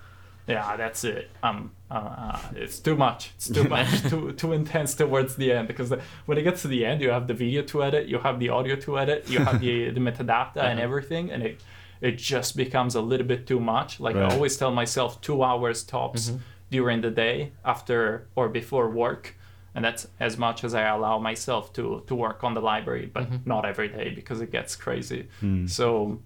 [0.47, 1.29] Yeah, that's it.
[1.43, 3.31] Um, uh, uh, it's too much.
[3.35, 4.01] It's too much.
[4.09, 7.11] too too intense towards the end because the, when it gets to the end, you
[7.11, 9.99] have the video to edit, you have the audio to edit, you have the the
[9.99, 11.61] metadata and everything, and it
[12.01, 13.99] it just becomes a little bit too much.
[13.99, 14.31] Like Right.
[14.31, 16.31] I always tell myself, two hours tops
[16.69, 19.35] during the day after or before work,
[19.75, 23.45] and that's as much as I allow myself to to work on the library, but
[23.45, 25.27] not every day because it gets crazy.
[25.67, 26.19] So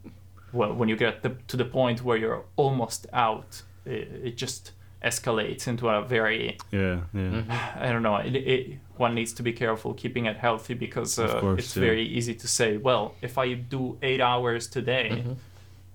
[0.54, 4.72] well, when you get the, to the point where you're almost out, it, it just
[5.04, 7.22] escalates into a very Yeah, yeah.
[7.22, 7.52] Mm-hmm.
[7.86, 8.16] I don't know.
[8.18, 11.82] It, it, one needs to be careful keeping it healthy because uh, course, it's yeah.
[11.82, 15.34] very easy to say, well, if I do eight hours today, Mm-hmm.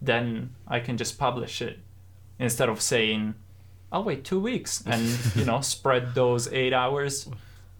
[0.00, 1.78] Then I can just publish it
[2.38, 3.34] instead of saying,
[3.92, 5.02] I'll wait two weeks and
[5.34, 7.28] you know spread those eight hours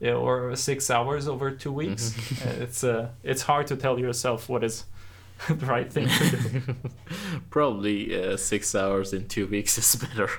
[0.03, 2.11] uh, or six hours over two weeks.
[2.11, 2.63] Mm-hmm.
[2.63, 4.85] It's uh, it's hard to tell yourself what is
[5.49, 6.63] the right thing to do.
[7.51, 10.31] Probably uh, six hours in two weeks is better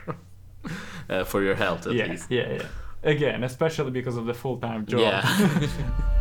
[1.09, 2.29] uh, for your health at yeah, least.
[2.29, 2.65] yeah, yeah.
[3.03, 4.99] Again, especially because of the full time job.
[4.99, 6.17] Yeah.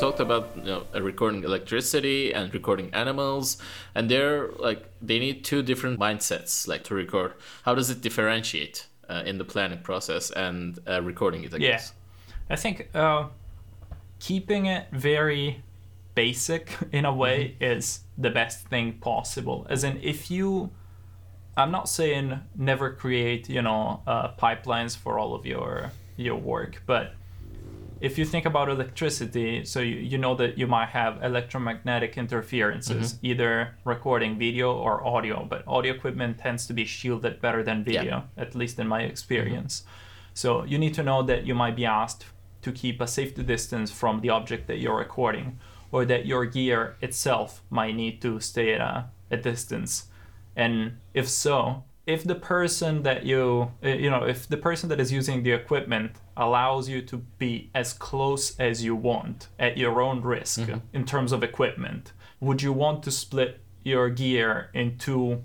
[0.00, 3.58] Talked about you know, uh, recording electricity and recording animals,
[3.94, 7.32] and they're like they need two different mindsets like to record.
[7.64, 11.52] How does it differentiate uh, in the planning process and uh, recording it?
[11.54, 11.70] I Yeah.
[11.72, 11.92] guess.
[12.50, 13.28] I think uh,
[14.20, 15.62] keeping it very
[16.14, 19.66] basic in a way is the best thing possible.
[19.70, 20.70] As in, if you,
[21.56, 26.82] I'm not saying never create, you know, uh, pipelines for all of your your work,
[26.86, 27.14] but
[28.00, 33.14] if you think about electricity, so you, you know that you might have electromagnetic interferences,
[33.14, 33.26] mm-hmm.
[33.26, 38.24] either recording video or audio, but audio equipment tends to be shielded better than video,
[38.36, 39.80] at least in my experience.
[39.80, 39.90] Mm-hmm.
[40.34, 42.26] So you need to know that you might be asked
[42.62, 45.58] to keep a safety distance from the object that you're recording,
[45.90, 50.06] or that your gear itself might need to stay at a, a distance.
[50.54, 54.98] And if so, if the person that you uh, you know if the person that
[54.98, 60.00] is using the equipment allows you to be as close as you want at your
[60.00, 60.58] own risk
[60.92, 65.42] in terms of equipment would you want to split your gear in two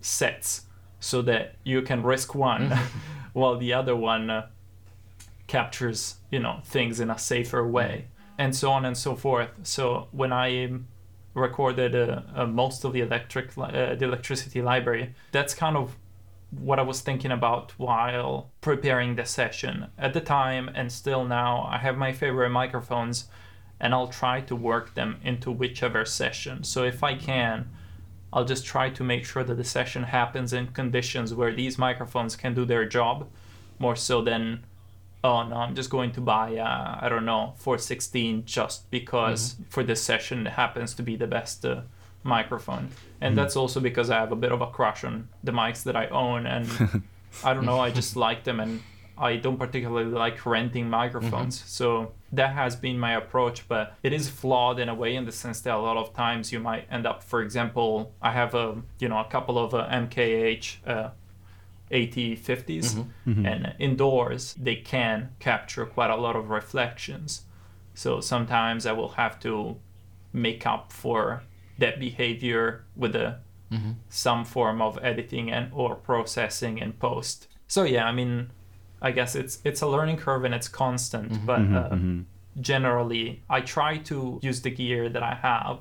[0.00, 0.62] sets
[1.00, 2.72] so that you can risk one
[3.32, 4.46] while the other one uh,
[5.46, 8.06] captures you know things in a safer way?
[8.38, 9.48] And so on and so forth.
[9.62, 10.48] So when i
[11.36, 15.14] recorded uh, uh, most of the electric uh, the electricity library.
[15.32, 15.96] That's kind of
[16.50, 19.86] what i was thinking about while preparing the session.
[19.98, 23.26] At the time and still now i have my favorite microphones
[23.78, 26.64] and i'll try to work them into whichever session.
[26.64, 27.68] So if i can
[28.32, 32.36] I'll just try to make sure that the session happens in conditions where these microphones
[32.36, 33.28] can do their job
[33.78, 34.64] more so than
[35.24, 39.82] oh no i'm just going to buy uh, i don't know 416 just because for
[39.82, 41.82] this session it happens to be the best uh,
[42.22, 42.90] microphone.
[43.20, 45.96] And that's also because i have a bit of a crush on the mics that
[45.96, 46.68] i own and
[47.44, 48.82] i don't know i just like them and
[49.16, 51.62] i don't particularly like renting microphones.
[51.66, 55.32] So that has been my approach but it is flawed in a way in the
[55.32, 58.76] sense that a lot of times you might end up for example i have a
[58.98, 61.12] you know a couple of uh, mkh
[61.90, 63.06] uh, 8050s
[63.46, 67.42] and indoors they can capture quite a lot of reflections
[67.94, 69.76] so sometimes i will have to
[70.32, 71.42] make up for
[71.78, 73.38] that behavior with a
[74.08, 78.50] some form of editing and or processing in post so yeah i mean
[79.02, 81.30] I guess it's it's a learning curve and it's constant.
[81.30, 81.46] Mm-hmm.
[81.46, 82.24] But uh, mhm.
[82.60, 85.78] generally, I try to use the gear that I have,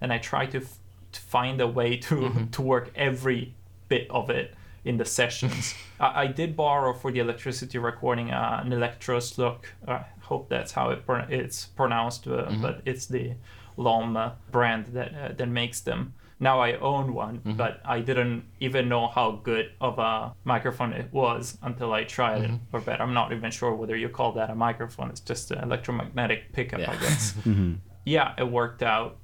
[0.00, 0.78] and I try to, f-
[1.12, 2.44] to find a way to Mm-hmm.
[2.56, 3.54] to work every
[3.88, 5.74] bit of it in the sessions.
[6.00, 9.64] I, I did borrow for the electricity recording uh, an Elektrosluch.
[9.86, 12.62] I hope that's how it pro- it's pronounced, uh, Mm-hmm.
[12.62, 13.32] but it's the
[13.76, 16.14] LOM uh, brand that uh, that makes them.
[16.40, 17.54] Now I own one, Mm-hmm.
[17.56, 22.42] but I didn't even know how good of a microphone it was until I tried
[22.42, 22.54] Mm-hmm.
[22.54, 22.60] it.
[22.72, 25.10] Or better, I'm not even sure whether you call that a microphone.
[25.10, 27.00] It's just an electromagnetic pickup, I Yeah.
[27.00, 27.34] guess.
[28.04, 29.16] yeah, it worked out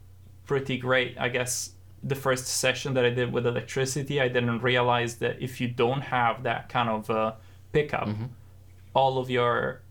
[0.47, 1.17] pretty great.
[1.19, 1.71] I guess
[2.07, 6.03] the first session that I did with electricity, I didn't realize that if you don't
[6.03, 7.33] have that kind of uh,
[7.73, 8.09] pickup,
[8.95, 9.83] all of your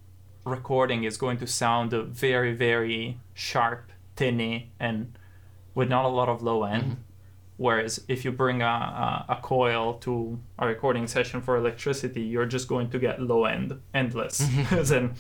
[0.45, 5.17] recording is going to sound very, very sharp, tinny, and
[5.73, 6.97] with not a lot of low end.
[7.57, 12.45] Whereas if you bring a, a, a coil to a recording session for electricity, you're
[12.45, 15.13] just going to get low end, endless, as in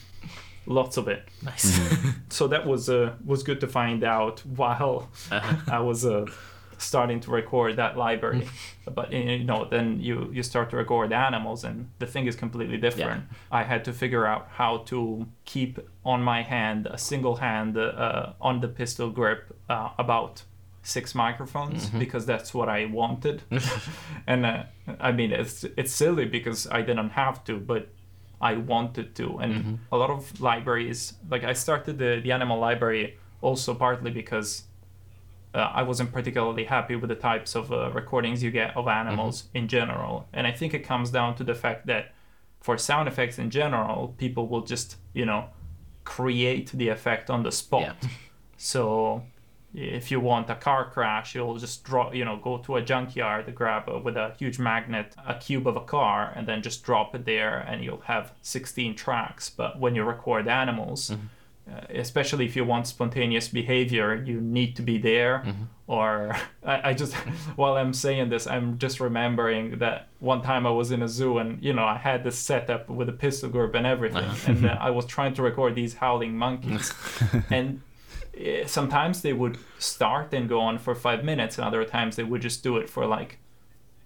[0.65, 1.27] lots of it.
[1.43, 1.79] Nice.
[2.29, 6.25] so that was uh, was good to find out while I was uh,
[6.83, 8.47] starting to record that library.
[8.85, 12.35] but uh, you know, then you you start to record animals, and the thing is
[12.35, 13.23] completely different.
[13.51, 18.33] I had to figure out how to keep on my hand a single hand uh,
[18.41, 20.43] on the pistol grip uh, about
[20.83, 23.41] six microphones because that's what I wanted.
[24.27, 24.63] and uh,
[24.99, 27.87] I mean, it's it's silly because I didn't have to, but
[28.41, 29.39] I wanted to.
[29.39, 34.63] And a lot of libraries, like I started the, the animal library also partly because
[35.53, 39.45] uh, I wasn't particularly happy with the types of uh, recordings you get of animals
[39.53, 40.27] in general.
[40.33, 42.13] And I think it comes down to the fact that
[42.59, 45.49] for sound effects in general, people will just, you know,
[46.05, 47.97] create the effect on the spot.
[48.01, 48.09] Yeah.
[48.55, 49.23] So
[49.73, 53.53] if you want a car crash, you'll just draw, you know, go to a junkyard,
[53.53, 57.13] grab a, with a huge magnet a cube of a car, and then just drop
[57.13, 59.49] it there, and you'll have 16 tracks.
[59.49, 61.11] But when you record animals,
[61.71, 65.45] uh, especially if you want spontaneous behavior, you need to be there.
[65.87, 67.13] Or I, I just,
[67.55, 71.37] while I'm saying this, I'm just remembering that one time I was in a zoo
[71.37, 74.77] and you know I had this setup with a pistol grip and everything, and uh,
[74.79, 76.93] I was trying to record these howling monkeys,
[77.49, 77.81] and
[78.37, 82.23] eh, sometimes they would start and go on for five minutes, and other times they
[82.23, 83.37] would just do it for like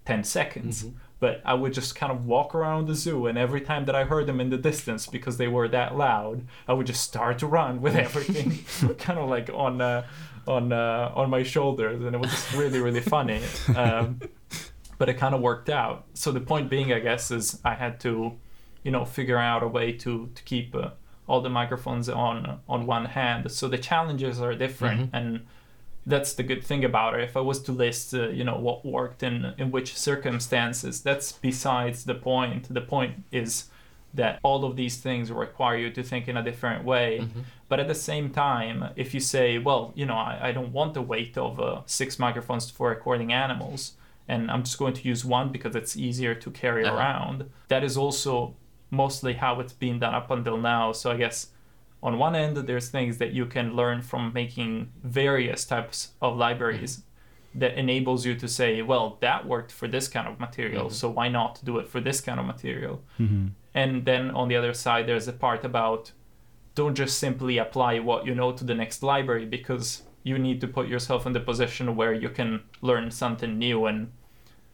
[0.06, 0.86] 10 seconds.
[1.20, 4.04] But I would just kind of walk around the zoo, and every time that I
[4.04, 7.48] heard them in the distance, because they were that loud, I would just start to
[7.48, 8.64] run with everything,
[8.98, 10.06] kind of like on uh,
[10.48, 13.42] on uh, on my shoulders, and it was just really really funny.
[13.76, 14.20] Um,
[14.98, 16.06] but it kind of worked out.
[16.14, 18.34] So the point being, I guess, is I had to,
[18.84, 20.90] you know, figure out a way to to keep uh,
[21.28, 23.52] all the microphones on on one hand.
[23.52, 25.46] So the challenges are different, and
[26.14, 27.22] that's the good thing about it.
[27.30, 31.28] If I was to list, uh, you know, what worked in in which circumstances, that's
[31.50, 32.64] besides the point.
[32.74, 33.52] The point is
[34.14, 37.10] that all of these things require you to think in a different way.
[37.70, 40.94] But at the same time, if you say, well, you know, I, I don't want
[40.94, 43.82] the weight of uh, six microphones for recording animals,
[44.28, 46.96] and I'm just going to use one because it's easier to carry Uh-huh.
[46.98, 48.34] around, that is also
[48.90, 50.94] mostly how it's been done up until now.
[50.94, 51.38] So I guess
[52.04, 56.98] on one end there's things that you can learn from making various types of libraries
[56.98, 57.60] mm-hmm.
[57.60, 60.94] that enables you to say well that worked for this kind of material mm-hmm.
[60.94, 63.02] so why not do it for this kind of material?
[63.20, 63.48] Mm-hmm.
[63.74, 66.12] And then on the other side there's a part about
[66.78, 70.68] don't just simply apply what you know to the next library because you need to
[70.68, 74.12] put yourself in the position where you can learn something new and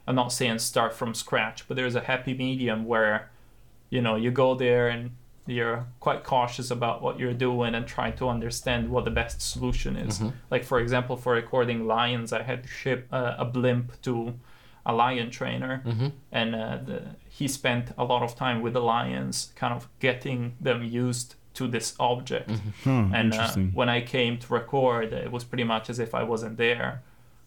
[0.06, 3.32] i'm not saying start from scratch but there's a happy medium where
[3.90, 5.12] you know you go there and
[5.46, 9.96] you're quite cautious about what you're doing and trying to understand what the best solution
[9.98, 10.22] is.
[10.50, 14.34] Like for example for recording lions i had to ship uh, a blimp to
[14.86, 15.82] a lion trainer.
[16.32, 20.56] And uh, the, he spent a lot of time with the lions kind of getting
[20.60, 22.50] them used to this object.
[22.84, 26.24] Huh, and uh, when i came to record it was pretty much as if i
[26.24, 27.02] wasn't there.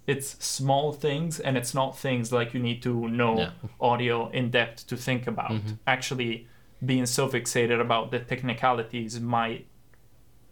[0.07, 3.51] It's small things and it's not things like you need to know Yeah.
[3.81, 5.51] audio in depth to think about.
[5.87, 6.47] Actually
[6.85, 9.67] being so fixated about the technicalities might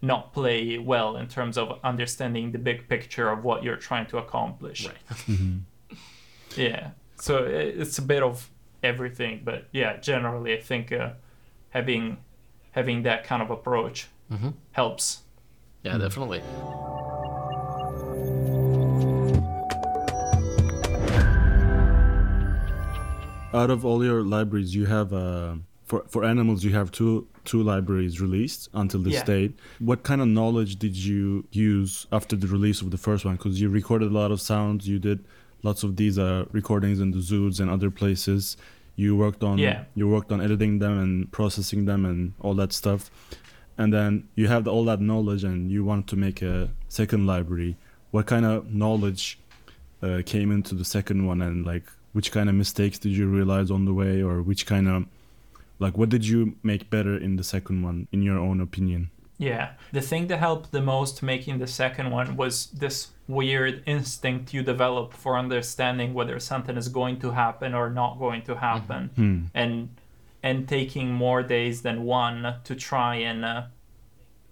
[0.02, 4.18] not play well in terms of understanding the big picture of what you're trying to
[4.18, 4.86] accomplish.
[4.86, 5.38] Right.
[6.56, 6.90] yeah.
[7.16, 8.50] So it's a bit of
[8.82, 11.08] everything but yeah generally i think uh,
[11.70, 12.18] having
[12.72, 14.08] having that kind of approach
[14.72, 15.20] helps.
[15.82, 16.40] Yeah, definitely.
[23.52, 25.54] Out of all your libraries, you have uh,
[25.86, 29.24] for for animals, you have two two libraries released until this Yeah.
[29.24, 29.52] date.
[29.78, 33.36] What kind of knowledge did you use after the release of the first one?
[33.36, 35.18] Because you recorded a lot of sounds, you did
[35.62, 38.56] lots of these uh, recordings in the zoos and other places.
[38.96, 39.84] you worked on Yeah.
[39.98, 43.10] you worked on editing them and processing them and all that stuff
[43.76, 47.72] and then you have all that knowledge and you want to make a second library
[48.12, 49.22] what kind of knowledge
[50.06, 53.68] uh, came into the second one and like which kind of mistakes did you realize
[53.76, 54.98] on the way or which kind of
[55.84, 56.38] like what did you
[56.70, 59.02] make better in the second one in your own opinion
[59.38, 59.66] Yeah.
[59.92, 64.62] The thing that helped the most making the second one was this weird instinct you
[64.62, 69.10] develop for understanding whether something is going to happen or not going to happen.
[69.16, 69.38] hmm.
[69.62, 69.72] And
[70.48, 73.62] and taking more days than one to try and uh,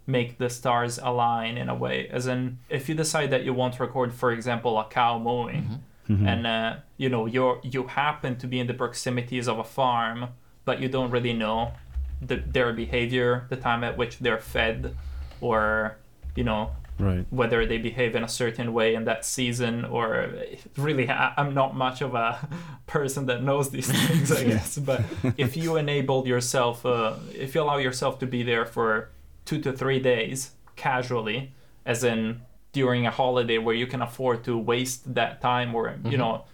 [0.07, 2.09] make the stars align in a way.
[2.18, 5.64] As in, if you decide that you want to record, for example, a cow mooing,
[6.09, 10.18] and uh, you know you're you happen to be in the proximities of a farm,
[10.64, 11.72] but you don't really know
[12.20, 14.96] the, their behavior, the time at which they're fed,
[15.40, 15.96] or
[16.34, 17.26] you know right.
[17.30, 20.32] whether they behave in a certain way in that season or
[20.76, 22.48] really I- i'm not much of a
[22.86, 25.02] person that knows these things i guess but
[25.36, 29.10] if you enable yourself uh, if you allow yourself to be there for
[29.44, 31.52] two to three days casually
[31.84, 32.40] as in
[32.72, 36.44] during a holiday where you can afford to waste that time or you know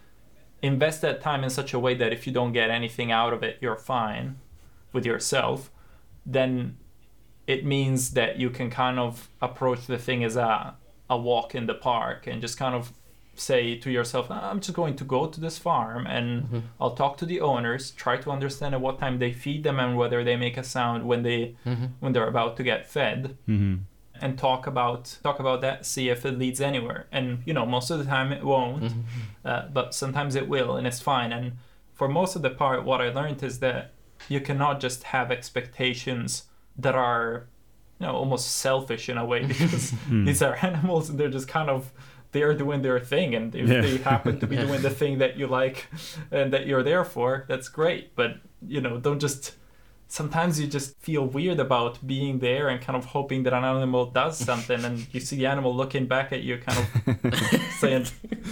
[0.63, 3.43] invest that time in such a way that if you don't get anything out of
[3.43, 4.37] it you're fine
[4.93, 5.71] with yourself
[6.27, 6.77] then
[7.47, 10.77] it means that you can kind of approach the thing as a,
[11.09, 12.93] a walk in the park and just kind of
[13.35, 16.59] say to yourself, ah, I'm just going to go to this farm and mm-hmm.
[16.81, 19.97] I'll talk to the owners, try to understand at what time they feed them and
[19.97, 21.87] whether they make a sound when they mm-hmm.
[22.01, 23.37] when they're about to get fed.
[23.47, 23.77] Hmm
[24.21, 27.07] and talk about talk about that see if it leads anywhere.
[27.13, 28.93] And you know most of the time it won't
[29.45, 31.33] uh, but sometimes it will and it's fine.
[31.33, 31.53] And
[31.95, 33.93] for most of the part what i learned is that
[34.29, 36.45] you cannot just have expectations
[36.77, 37.47] that are
[38.01, 41.69] you know almost selfish in a way because these are animals and they're just kind
[41.69, 41.91] of
[42.33, 43.81] they're doing their thing and if Yeah.
[43.81, 45.87] they happen to be doing the thing that you like
[46.31, 48.15] and that you're there for that's great.
[48.15, 48.31] But
[48.67, 49.57] you know don't just
[50.09, 54.07] sometimes you just feel weird about being there and kind of hoping that an animal
[54.07, 58.07] does something and you see the animal looking back at you kind of saying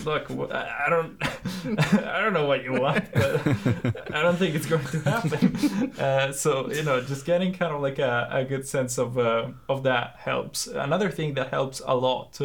[0.05, 1.17] look i don't
[2.05, 5.93] i don't know what you want but i don't think it's going to happen.
[5.99, 9.49] Uh, so you know just getting kind of like a, a good sense of uh,
[9.69, 10.67] of that helps.
[10.67, 12.39] Another thing that helps a lot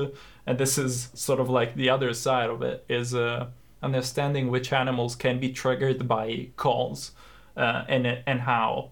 [0.45, 3.47] and this is sort of like the other side of it is uh,
[3.83, 7.11] understanding which animals can be triggered by calls
[7.57, 8.91] uh, and and how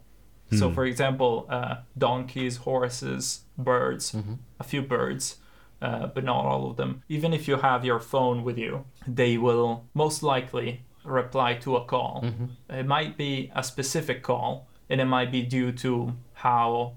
[0.52, 4.16] so, for example, uh, donkeys, horses, birds,
[4.60, 5.38] a few birds,
[5.82, 7.04] uh, but not all of them.
[7.08, 11.86] Even if you have your phone with you, they will most likely reply to a
[11.86, 12.24] call.
[12.70, 16.94] It might be a specific call, and it might be due to how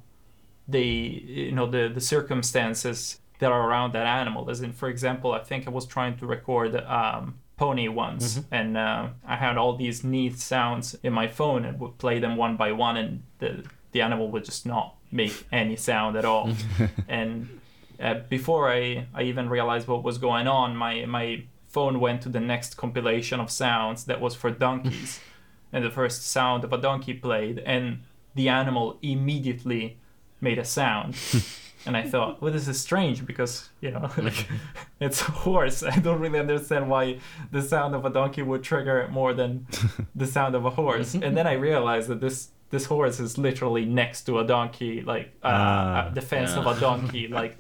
[0.67, 4.49] they, you know, the, the circumstances that are around that animal.
[4.51, 8.77] As in, for example, I think I was trying to record um, pony once, and
[8.77, 12.57] uh, I had all these neat sounds in my phone and would play them one
[12.57, 16.51] by one, and the the animal would just not make any sound at all.
[17.09, 17.61] and
[18.01, 22.29] uh, before I, I even realized what was going on, my my phone went to
[22.29, 25.21] the next compilation of sounds that was for donkeys,
[25.73, 28.01] and the first sound of a donkey played, and
[28.35, 29.99] the animal immediately
[30.41, 31.15] made a sound.
[31.87, 34.47] And I thought, well, this is strange because, you know, like,
[35.01, 35.83] it's a horse.
[35.95, 37.19] I don't really understand why
[37.51, 39.67] the sound of a donkey would trigger it more than
[40.15, 41.15] the sound of a horse.
[41.15, 45.27] and then I realized that this this horse is literally next to a donkey, like
[45.43, 46.07] uh, Ah.
[46.07, 47.57] uh, the fence of a donkey, like.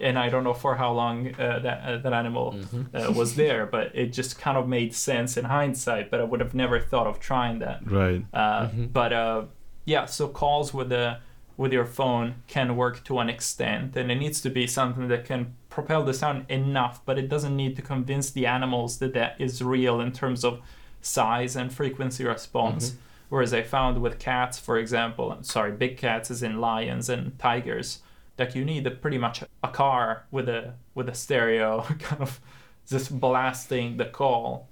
[0.00, 2.54] And I don't know for how long uh, that uh, that animal
[2.94, 6.08] uh, was there, but it just kind of made sense in hindsight.
[6.10, 7.80] But I would have never thought of trying that.
[7.84, 9.42] right Uh, But uh,
[9.86, 11.18] yeah, so calls with the
[11.58, 15.26] with your phone can work to an extent, and it needs to be something that
[15.26, 19.34] can propel the sound enough, but it doesn't need to convince the animals that that
[19.38, 20.60] is real in terms of
[21.02, 22.94] size and frequency response.
[23.28, 27.98] Whereas I found with cats, for example, sorry, big cats as in lions and tigers,
[28.36, 32.40] that you need a, pretty much a car with a with a stereo kind of
[32.88, 34.68] just blasting the call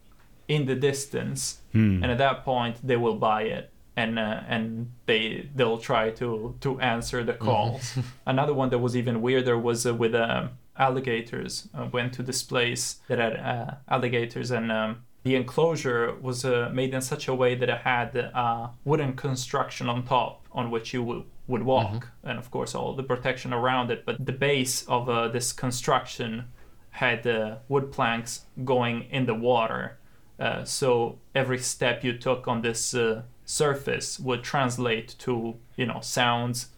[0.49, 2.01] in the distance Hmm.
[2.03, 6.55] and at that point they will buy it and uh, and they they'll try to
[6.61, 7.99] to answer the calls.
[8.27, 12.43] Another one that was even weirder was uh, with um, alligators uh, went to this
[12.43, 17.35] place that had uh, alligators and um, the enclosure was uh, made in such a
[17.35, 22.09] way that it had uh, wooden construction on top on which you would would walk.
[22.25, 26.45] And of course all the protection around it but the base of uh, this construction
[26.91, 29.99] had uh, wood planks going in the water.
[30.39, 36.01] Uh, so every step you took on this uh, surface would translate to you know
[36.03, 36.69] sounds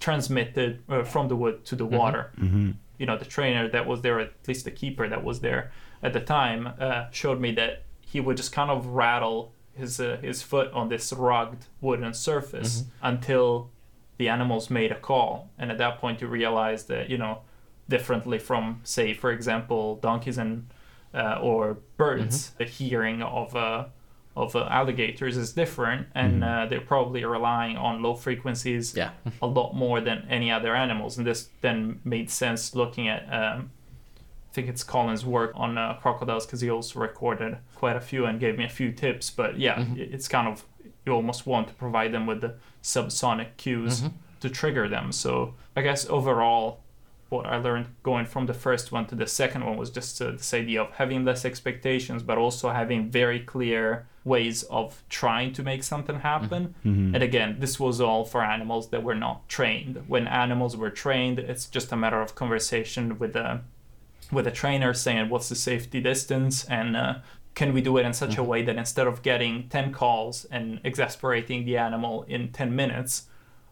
[0.00, 2.32] transmitted uh, from the wood to the water.
[2.98, 5.72] You know the trainer that was there, at least the keeper that was there
[6.02, 10.18] at the time, uh, showed me that he would just kind of rattle his uh,
[10.22, 13.70] his foot on this rugged wooden surface until
[14.18, 17.40] the animals made a call, and at that point you realize that you know
[17.88, 20.66] differently from say for example donkeys and
[21.12, 23.84] uh, or birds, the hearing of uh,
[24.36, 29.10] of uh, alligators is different, and uh, they're probably relying on low frequencies Yeah.
[29.40, 33.22] a lot more than any other animals, and this then made sense looking at.
[33.32, 33.70] Um,
[34.50, 38.24] I think it's Colin's work on uh, crocodiles because he also recorded quite a few
[38.26, 39.28] and gave me a few tips.
[39.30, 40.64] But yeah, it- it's kind of
[41.06, 44.02] you almost want to provide them with the subsonic cues
[44.40, 45.10] to trigger them.
[45.12, 46.80] So I guess overall,
[47.30, 50.30] what I learned going from the first one to the second one was just uh,
[50.32, 55.62] this idea of having less expectations, but also having very clear ways of trying to
[55.62, 56.74] make something happen.
[57.14, 60.02] And again, this was all for animals that were not trained.
[60.08, 63.62] When animals were trained, it's just a matter of conversation with a
[64.32, 67.14] with a trainer saying what's the safety distance and uh,
[67.54, 70.80] can we do it in such a way that instead of getting 10 calls and
[70.82, 73.26] exasperating the animal in 10 minutes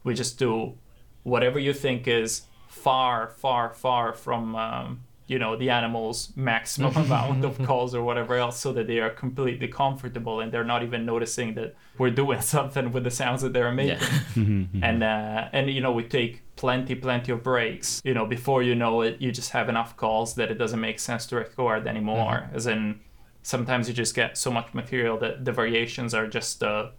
[0.04, 0.74] we just do
[1.22, 5.00] whatever you think is far far far from um,
[5.32, 9.10] you know the animal's maximum amount of calls or whatever else so that they are
[9.24, 13.52] completely comfortable and they're not even noticing that we're doing something with the sounds that
[13.54, 14.08] they're making.
[14.36, 14.82] Yeah.
[14.88, 18.02] and uh, and you know we take plenty plenty of breaks.
[18.04, 20.98] You know before you know it you just have enough calls that it doesn't make
[21.00, 22.50] sense to record anymore.
[22.52, 23.00] As in
[23.42, 26.90] sometimes you just get so much material that the variations are just uh,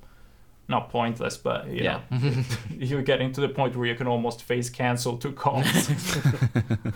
[0.68, 2.00] not pointless but you Yeah.
[2.12, 2.32] know
[2.78, 5.66] you're getting to the point where you can almost phase cancel two calls.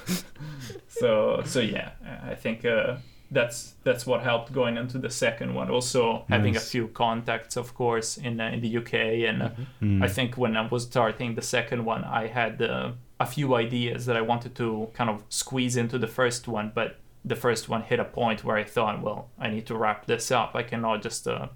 [0.87, 1.91] So so yeah
[2.31, 2.97] i think uh,
[3.29, 5.69] that's that's what helped going into the second one.
[5.69, 9.49] Also having a few contacts of course in uh, in the uk and uh,
[9.81, 10.03] Mm.
[10.03, 14.05] i think when i was starting the second one i had uh, a few ideas
[14.07, 16.89] that i wanted to kind of squeeze into the first one but
[17.25, 20.31] the first one hit a point where i thought well i need to wrap this
[20.31, 20.55] up.
[20.55, 21.47] I cannot just uh,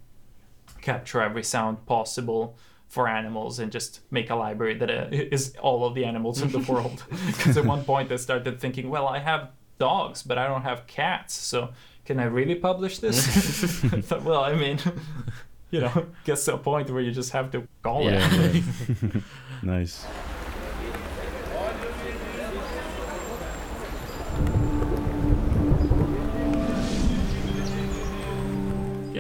[0.82, 2.58] capture every sound possible
[2.88, 6.50] for animals and just make a library that uh, is all of the animals in
[6.52, 7.04] the world.
[7.28, 10.88] Because at one point I started thinking, well, I have dogs, but I don't have
[10.88, 11.70] cats, so
[12.06, 13.18] can I really publish this?
[13.94, 14.78] I thought, well, I mean,
[15.72, 18.28] you know, gets to a point where you just have to call Yeah.
[18.34, 18.64] it.
[19.64, 20.06] Nice.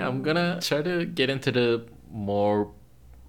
[0.01, 2.71] Yeah, I'm gonna try to get into the more,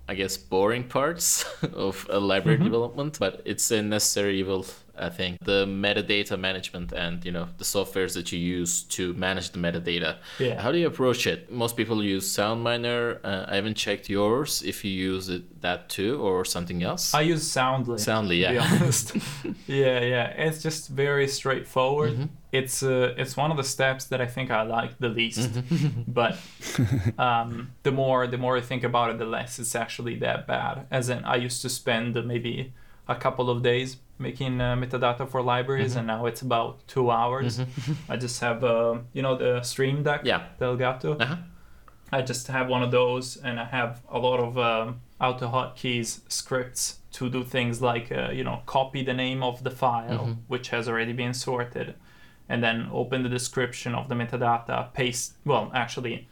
[0.09, 2.65] I guess, boring parts of a library mm-hmm.
[2.65, 4.65] development, but it's a necessary evil,
[4.97, 5.39] I think.
[5.43, 10.19] The metadata management and, you know, the softwares that you use to manage the metadata.
[10.39, 10.61] Yeah.
[10.61, 11.51] How do you approach it?
[11.51, 13.19] Most people use SoundMiner.
[13.25, 17.15] Uh, I haven't checked yours if you use it, that too or something else.
[17.15, 17.99] I use Soundly.
[17.99, 18.69] Soundly, to be yeah.
[18.73, 19.17] honest.
[19.67, 20.27] yeah, yeah.
[20.29, 22.13] It's just very straightforward.
[22.13, 22.25] Mm-hmm.
[22.53, 25.41] It's uh, it's one of the steps that I think I like the least.
[25.41, 26.03] Mm-hmm.
[26.09, 26.37] but
[27.19, 30.87] um, the more the more I think about it, the less it's actually that bad.
[30.91, 32.73] As in, I used to spend maybe
[33.09, 35.99] a couple of days making uh, metadata for libraries, Mm-hmm.
[35.99, 37.61] and now it's about two hours.
[38.09, 40.43] I just have uh, you know the Stream Deck, Yeah.
[40.59, 41.21] the Elgato.
[41.21, 41.37] Uh-huh.
[42.15, 46.99] I just have one of those, and I have a lot of um, AutoHotkeys scripts
[47.13, 50.89] to do things like, uh, you know, copy the name of the file, which has
[50.89, 51.95] already been sorted,
[52.49, 56.29] and then open the description of the metadata, paste, well, actually,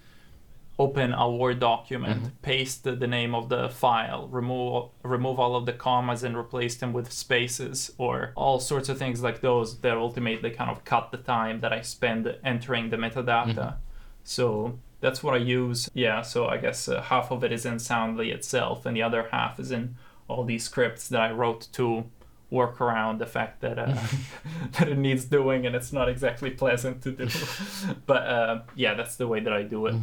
[0.80, 5.64] open a Word document, paste the, the name of the file, remove remove all of
[5.66, 9.96] the commas and replace them with spaces, or all sorts of things like those that
[9.96, 13.76] ultimately kind of cut the time that I spend entering the metadata.
[14.24, 15.90] So that's what I use.
[15.92, 19.28] Yeah, so I guess uh, half of it is in Soundly itself, and the other
[19.30, 19.96] half is in
[20.28, 22.04] all these scripts that I wrote to
[22.51, 23.96] work around the fact that uh,
[24.78, 27.28] that it needs doing and it's not exactly pleasant to do.
[28.07, 29.94] but uh, yeah, that's the way that I do it.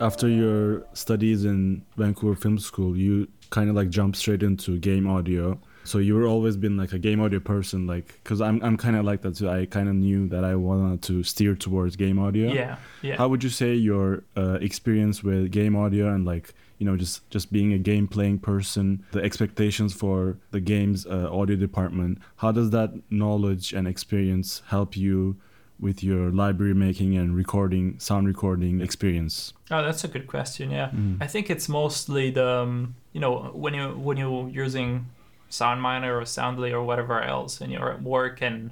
[0.00, 5.06] After your studies in Vancouver Film School, you kind of like jumped straight into game
[5.08, 5.60] audio.
[5.84, 8.96] So you were always been like a game audio person, like because I'm I'm kind
[8.96, 9.48] of like that too.
[9.48, 12.52] I kind of knew that I wanted to steer towards game audio.
[12.52, 13.16] Yeah, yeah.
[13.16, 17.28] How would you say your uh, experience with game audio and like you know just
[17.30, 22.18] just being a game playing person, the expectations for the game's uh, audio department?
[22.36, 25.36] How does that knowledge and experience help you
[25.80, 29.52] with your library making and recording, sound recording experience?
[29.68, 30.70] Oh, that's a good question.
[30.70, 31.16] Yeah, Mm.
[31.20, 35.06] I think it's mostly the um, you know when you when you're using
[35.52, 38.70] SoundMiner or Soundly or whatever else, and you're at work and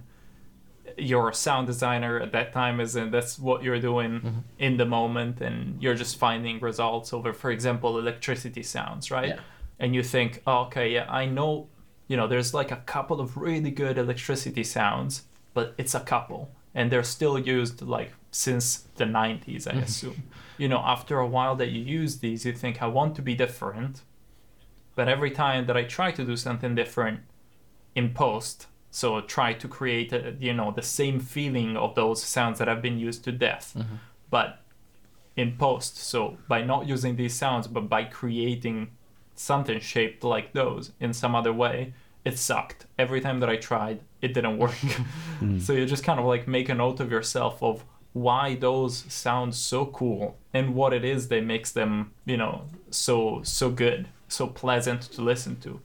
[0.99, 4.39] you're a sound designer at that time, is and that's what you're doing mm-hmm.
[4.59, 9.29] in the moment, and you're just finding results over, for example, electricity sounds, right?
[9.29, 9.41] Yeah.
[9.79, 11.69] And you think, oh, okay, yeah, I know
[12.11, 15.23] you know, there's like a couple of really good electricity sounds,
[15.55, 16.51] but it's a couple.
[16.75, 19.79] And they're still used like since the 90s, I mm-hmm.
[19.79, 20.23] assume.
[20.59, 23.37] You know, after a while that you use these, you think, I want to be
[23.37, 24.03] different.
[25.01, 27.21] But every time that I try to do something different
[27.95, 32.59] in post, so try to create, a, you know, the same feeling of those sounds
[32.59, 33.95] that have been used to death, mm-hmm.
[34.29, 34.61] but
[35.37, 35.97] in post.
[35.97, 38.91] So by not using these sounds, but by creating
[39.35, 41.95] something shaped like those in some other way,
[42.27, 42.85] it sucked.
[42.99, 44.77] Every time that I tried, it didn't work.
[45.41, 45.63] Mm.
[45.63, 49.55] so you just kind of like make a note of yourself of why those sound
[49.55, 54.47] so cool and what it is that makes them, you know, so so good, so
[54.47, 55.81] pleasant to listen to.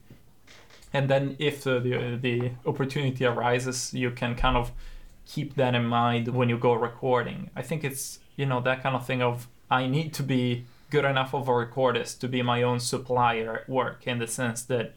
[0.94, 4.72] And then if the the, the opportunity arises, you can kind of
[5.26, 7.50] keep that in mind when you go recording.
[7.56, 11.06] I think it's you know that kind of thing of I need to be good
[11.06, 14.94] enough of a recordist to be my own supplier at work in the sense that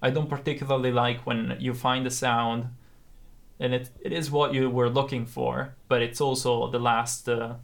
[0.00, 2.68] I don't particularly like when you find a sound
[3.60, 7.54] and it, it is what you were looking for, but it's also the last uh,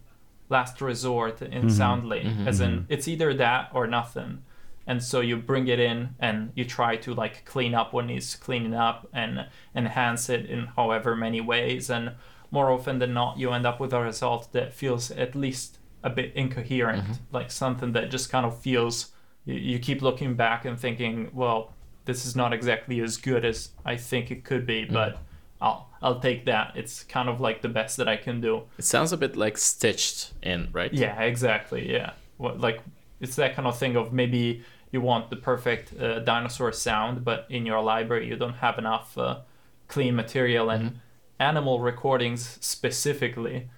[0.49, 1.69] last resort in mm-hmm.
[1.69, 2.49] Soundly, mm-hmm.
[2.49, 2.93] as in mm-hmm.
[2.93, 4.43] it's either that or nothing.
[4.87, 8.37] And so you bring it in and you try to like clean up what needs
[8.37, 11.89] cleaning up and enhance it in however many ways.
[11.89, 12.13] And
[12.51, 16.11] more often than not, you end up with a result that feels at least a
[16.11, 17.13] bit incoherent, mm-hmm.
[17.33, 19.11] like something that just kind of feels.
[19.47, 21.73] You, you keep looking back and thinking, well,
[22.05, 24.93] this is not exactly as good as I think it could be, mm-hmm.
[24.93, 25.19] but
[25.61, 26.73] I'll I'll take that.
[26.77, 28.65] It's kind of like the best that I can do.
[28.77, 30.93] It sounds a bit like stitched in, right?
[30.93, 31.91] Yeah, exactly.
[31.91, 32.81] Yeah, what like
[33.21, 34.63] it's that kind of thing of maybe
[34.95, 39.19] you want the perfect uh, dinosaur sound, but in your library you don't have enough
[39.19, 39.41] uh,
[39.89, 41.01] clean material and
[41.39, 43.69] animal recordings specifically.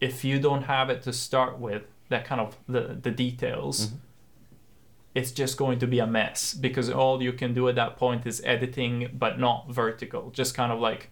[0.00, 3.92] If you don't have it to start with, that kind of the the details.
[5.14, 8.26] It's just going to be a mess because all you can do at that point
[8.26, 10.30] is editing, but not vertical.
[10.30, 11.10] Just kind of like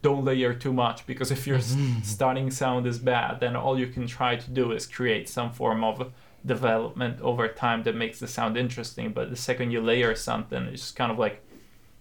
[0.00, 3.86] don't layer too much because if your s- starting sound is bad, then all you
[3.86, 6.10] can try to do is create some form of
[6.44, 9.12] development over time that makes the sound interesting.
[9.12, 11.42] But the second you layer something, it's just kind of like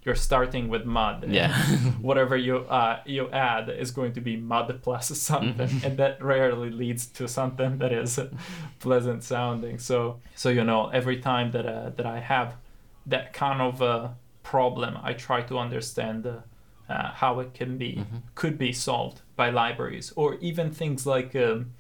[0.04, 1.26] you're starting with mud.
[1.28, 1.54] Yeah.
[2.02, 6.70] whatever you uh, you add is going to be mud plus something, and that rarely
[6.70, 8.20] leads to something that is
[8.80, 9.80] pleasant sounding.
[9.80, 12.56] So so you know every time that uh, that I have
[13.06, 14.10] that kind of uh,
[14.44, 16.38] problem, I try to understand uh,
[16.90, 21.74] uh, how it can be could be solved by libraries or even things like um,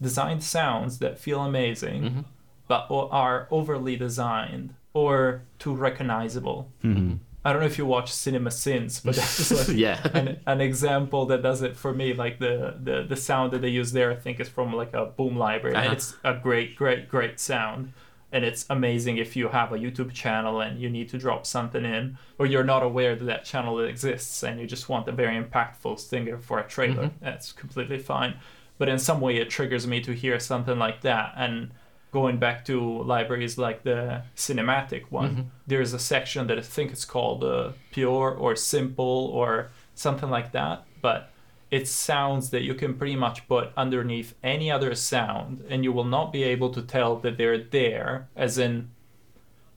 [0.00, 2.20] designed sounds that feel amazing mm-hmm.
[2.68, 6.70] but are overly designed or too recognizable.
[6.82, 7.16] Mm-hmm.
[7.44, 9.98] I don't know if you watch Cinema Sins, but that's like Yeah.
[10.12, 12.12] an, an example that does it for me.
[12.12, 15.06] Like the, the the sound that they use there, I think is from like a
[15.06, 15.92] Boom library, Uh-huh.
[15.92, 17.92] it's a great, great, great sound.
[18.32, 21.84] And it's amazing if you have a YouTube channel and you need to drop something
[21.84, 25.36] in, or you're not aware that that channel exists and you just want a very
[25.42, 27.06] impactful stinger for a trailer.
[27.06, 27.24] Mm-hmm.
[27.24, 28.34] That's completely fine.
[28.80, 31.34] But in some way, it triggers me to hear something like that.
[31.36, 31.70] And
[32.12, 37.04] going back to libraries like the cinematic one, there's a section that I think it's
[37.04, 40.84] called uh, pure or simple or something like that.
[41.02, 41.30] But
[41.70, 46.10] it's sounds that you can pretty much put underneath any other sound, and you will
[46.16, 48.88] not be able to tell that they're there, as in,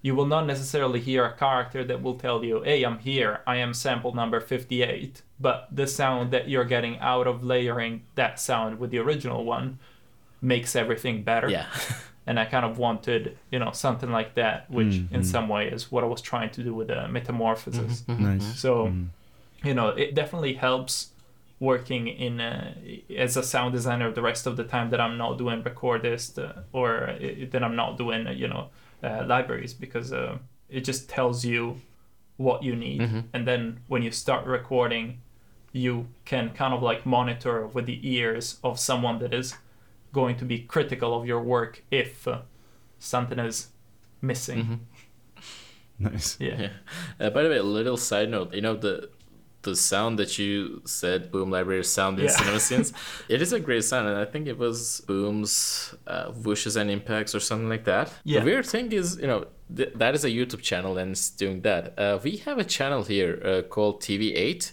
[0.04, 3.56] you will not necessarily hear a character that will tell you, hey, I'm here, I
[3.56, 5.22] am sample number 58.
[5.40, 9.80] But the sound that you're getting out of layering that sound with the original one
[10.42, 11.68] makes everything better Yeah.
[12.28, 15.90] and I kind of wanted, you know, something like that, which in some way is
[15.90, 18.06] what I was trying to do with the metamorphosis.
[18.08, 18.60] Nice.
[18.60, 18.94] So,
[19.64, 21.12] you know, it definitely helps
[21.62, 22.74] working in uh,
[23.18, 26.62] as a sound designer the rest of the time that I'm not doing recordist uh,
[26.74, 27.18] or uh,
[27.52, 28.68] that I'm not doing, uh, you know,
[29.04, 30.38] uh, libraries because uh,
[30.70, 31.82] it just tells you
[32.38, 33.02] what you need,
[33.34, 35.20] and then when you start recording,
[35.72, 39.56] you can kind of like monitor with the ears of someone that is
[40.12, 42.40] going to be critical of your work if uh,
[43.00, 43.68] something is
[44.22, 44.80] missing.
[46.00, 46.38] Nice.
[46.40, 46.60] Yeah.
[46.60, 46.70] Yeah.
[47.20, 48.54] Uh, by the way, a little side note.
[48.54, 49.10] You know the
[49.64, 52.32] the sound that you said Boom Library sound in Yeah.
[52.32, 52.94] cinema scenes.
[53.30, 57.34] It is a great sound, and I think it was Boom's uh, whooshes and impacts
[57.36, 58.12] or something like that.
[58.24, 58.40] Yeah.
[58.40, 59.46] The weird thing is, you know,
[59.76, 61.98] th- that is a YouTube channel and it's doing that.
[61.98, 64.72] Uh, we have a channel here uh, called TV8.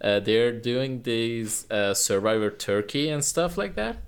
[0.00, 3.98] Uh, they're doing these uh, Survivor Turkey and stuff like that.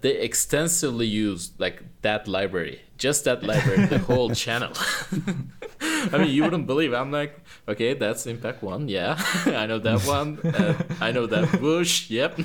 [0.00, 4.72] They extensively use like that library, just that library, the whole channel.
[6.12, 6.92] I mean, you wouldn't believe.
[6.94, 7.32] I'm like,
[7.68, 8.88] okay, that's Impact One.
[8.88, 10.38] Yeah, I know that one.
[10.54, 12.10] Uh, I know that whoosh.
[12.10, 12.38] Yep.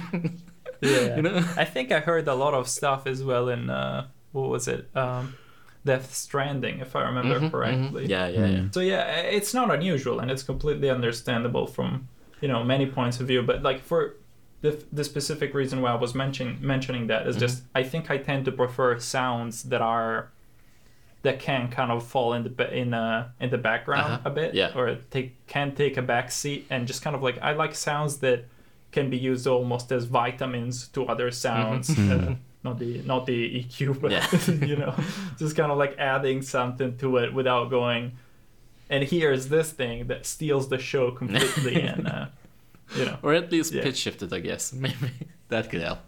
[0.81, 1.15] Yeah.
[1.17, 1.37] You know?
[1.57, 4.89] I think I heard a lot of stuff as well in uh, what was it?
[4.95, 5.35] Um,
[5.85, 8.05] Death Stranding, if I remember Mhm, correctly.
[8.05, 8.09] mhm.
[8.09, 8.63] Yeah, yeah, yeah.
[8.71, 9.05] So yeah,
[9.37, 12.07] it's not unusual and it's completely understandable from
[12.41, 13.41] you know many points of view.
[13.43, 14.17] But like for
[14.61, 17.45] the the specific reason why I was mentioning mentioning that is Mm-hmm.
[17.45, 20.29] just I think I tend to prefer sounds that are
[21.27, 24.29] that can kind of fall in the in uh in the background Uh-huh.
[24.29, 24.77] a bit, Yeah.
[24.77, 28.13] or take can take a back seat and just kind of like I like sounds
[28.25, 28.39] that
[28.95, 31.89] can be used almost as vitamins to other sounds.
[31.89, 34.63] Uh, not the not the EQ, but Mm-hmm.
[34.63, 34.69] Yeah.
[34.69, 34.93] you know,
[35.41, 38.03] just kind of like adding something to it without going.
[38.89, 42.25] And here's this thing that steals the show completely, and uh,
[42.97, 43.83] you know, Or at least Yeah.
[43.85, 44.63] pitch shifted, I guess.
[44.85, 45.09] Maybe
[45.51, 45.99] that could help.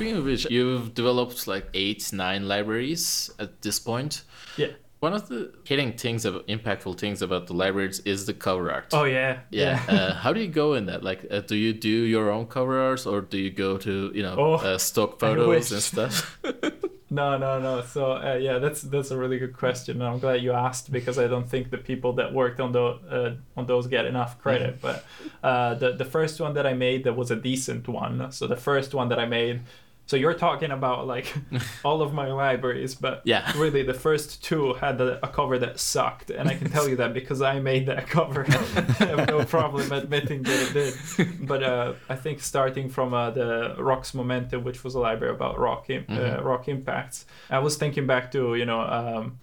[0.00, 4.22] Speaking of which, you've developed like eight, nine libraries at this point.
[4.56, 4.68] yeah.
[5.00, 8.88] One of the hitting things, about, impactful things about the libraries is the cover art.
[8.92, 9.82] Oh yeah, yeah.
[9.88, 11.02] uh, how do you go in that?
[11.02, 14.22] Like, uh, do you do your own cover arts, or do you go to you
[14.22, 16.38] know Oh, uh, stock photos and stuff?
[17.10, 17.82] No, no, no.
[17.82, 20.00] So uh, yeah, that's that's a really good question.
[20.00, 23.02] and I'm glad you asked because I don't think the people that worked on those
[23.10, 24.80] uh, on those get enough credit.
[24.86, 25.04] But
[25.42, 28.30] uh, the the first one that I made that was a decent one.
[28.30, 29.62] So the first one that I made.
[30.10, 31.32] So you're talking about like
[31.84, 33.52] all of my libraries, but Yeah.
[33.56, 36.96] really the first two had a, a cover that sucked, and I can tell you
[36.96, 38.44] that because I made that cover.
[38.48, 41.46] I have no problem admitting that it did.
[41.46, 45.60] But uh, I think starting from uh, the Rocks Momentum, which was a library about
[45.60, 49.38] rock im- uh, rock impacts, I was thinking back to you know um,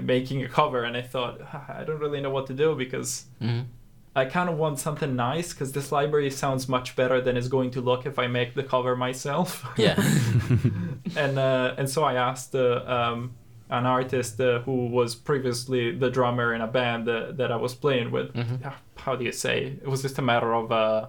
[0.00, 3.26] making a cover, and I thought "Ah, I don't really know what to do because
[3.42, 3.66] Mhm.
[4.14, 7.70] I kind of want something nice because this library sounds much better than it's going
[7.72, 9.64] to look if I make the cover myself.
[9.78, 9.96] Yeah.
[11.16, 13.32] and uh, and so I asked uh, um,
[13.70, 17.74] an artist uh, who was previously the drummer in a band uh, that I was
[17.74, 18.32] playing with.
[18.34, 18.56] Mm-hmm.
[18.66, 19.78] Ah, How do you say?
[19.82, 20.70] It was just a matter of.
[20.70, 21.06] Uh,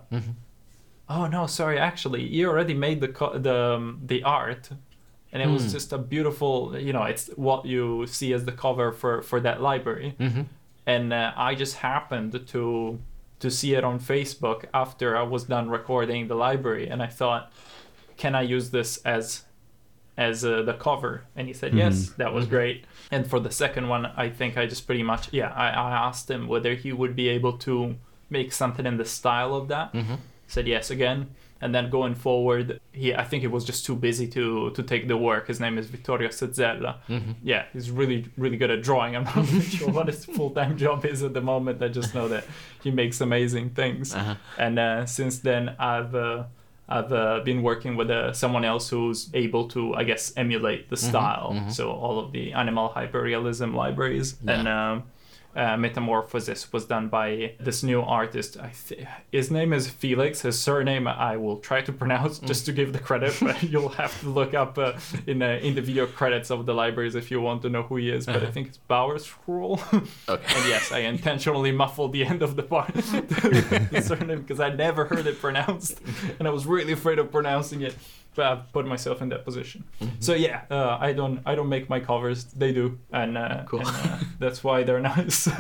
[1.10, 1.78] Oh no, sorry.
[1.78, 4.70] Actually, you already made the co- the um, the art,
[5.34, 5.54] and it Hmm.
[5.54, 6.78] was just a beautiful.
[6.80, 10.46] You know, it's what you see as the cover for for that library Mhm.
[10.86, 13.00] And uh, I just happened to
[13.40, 17.52] to see it on Facebook after I was done recording the library, and I thought,
[18.16, 19.44] can I use this as
[20.18, 21.24] as uh, the cover?
[21.36, 22.86] And he said yes, that was great.
[23.12, 26.30] And for the second one, I think I just pretty much yeah, I, I asked
[26.30, 27.96] him whether he would be able to
[28.30, 29.94] make something in the style of that.
[30.48, 31.32] Said yes again.
[31.64, 35.08] And then going forward, he I think he was just too busy to to take
[35.08, 35.48] the work.
[35.48, 36.98] His name is Vittorio Sezzella.
[37.42, 39.16] Yeah, he's really really good at drawing.
[39.16, 41.82] I'm not really sure what his full time job is at the moment.
[41.82, 42.44] I just know that
[42.84, 44.14] he makes amazing things.
[44.14, 44.36] Uh-huh.
[44.58, 46.44] And uh, since then, I've uh,
[46.90, 50.98] I've uh, been working with uh, someone else who's able to, I guess, emulate the
[50.98, 51.70] style.
[51.70, 54.68] So all of the animal hyperrealism libraries and.
[54.68, 55.04] Um,
[55.56, 58.58] uh, Metamorphosis was done by this new artist.
[58.60, 60.42] I th- his name is Felix.
[60.42, 64.20] His surname I will try to pronounce just to give the credit, but you'll have
[64.22, 64.94] to look up uh,
[65.28, 67.98] in uh, in the video credits of the libraries if you want to know who
[67.98, 68.26] he is.
[68.26, 69.80] But I think it's Bauersfrohl.
[70.28, 70.56] Okay.
[70.56, 75.06] and yes, I intentionally muffled the end of the part, the surname, because I never
[75.06, 76.02] heard it pronounced,
[76.40, 77.96] and I was really afraid of pronouncing it.
[78.36, 79.84] But I put myself in that position.
[80.20, 82.46] So yeah, uh, I don't I don't make my covers.
[82.46, 83.80] They do, and, uh, Cool.
[83.82, 85.48] and, uh, that's why they're nice.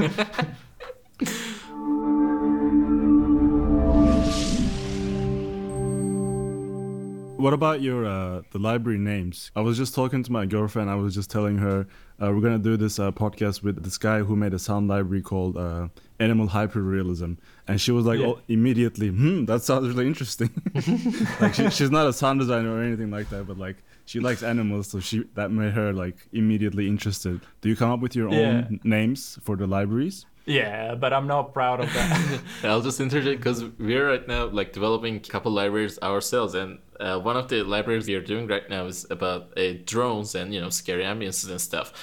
[7.43, 9.51] What about your uh, the library names?
[9.53, 10.89] I was just talking to my girlfriend.
[10.89, 11.81] I was just telling her
[12.21, 15.21] uh, we're gonna do this uh, podcast with this guy who made a sound library
[15.21, 15.89] called uh,
[16.21, 17.37] Animal Hyperrealism,
[17.67, 18.27] and she was like Yeah.
[18.27, 20.49] oh, immediately, "Hmm, that sounds really interesting."
[21.41, 24.43] like she, she's not a sound designer or anything like that, but like she likes
[24.43, 27.41] animals, so she that made her like immediately interested.
[27.61, 28.39] Do you come up with your Yeah.
[28.67, 30.25] own names for the libraries?
[30.45, 32.41] yeah, but I'm not proud of that.
[32.65, 37.17] I'll just interject because we're right now like developing a couple libraries ourselves, and uh,
[37.17, 40.59] one of the libraries we are doing right now is about uh, drones and you
[40.59, 41.93] know scary ambiances and stuff.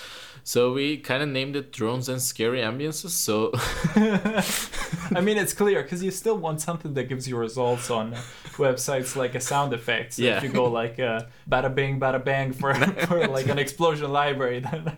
[0.50, 3.10] So we kind of named it drones and scary ambiances.
[3.10, 3.52] So
[5.16, 8.14] I mean, it's clear because you still want something that gives you results on
[8.56, 10.14] websites like A Sound Effect.
[10.14, 10.38] So Yeah.
[10.38, 12.74] if you go like uh, bada bing, bada bang for,
[13.06, 14.92] for like an explosion library, then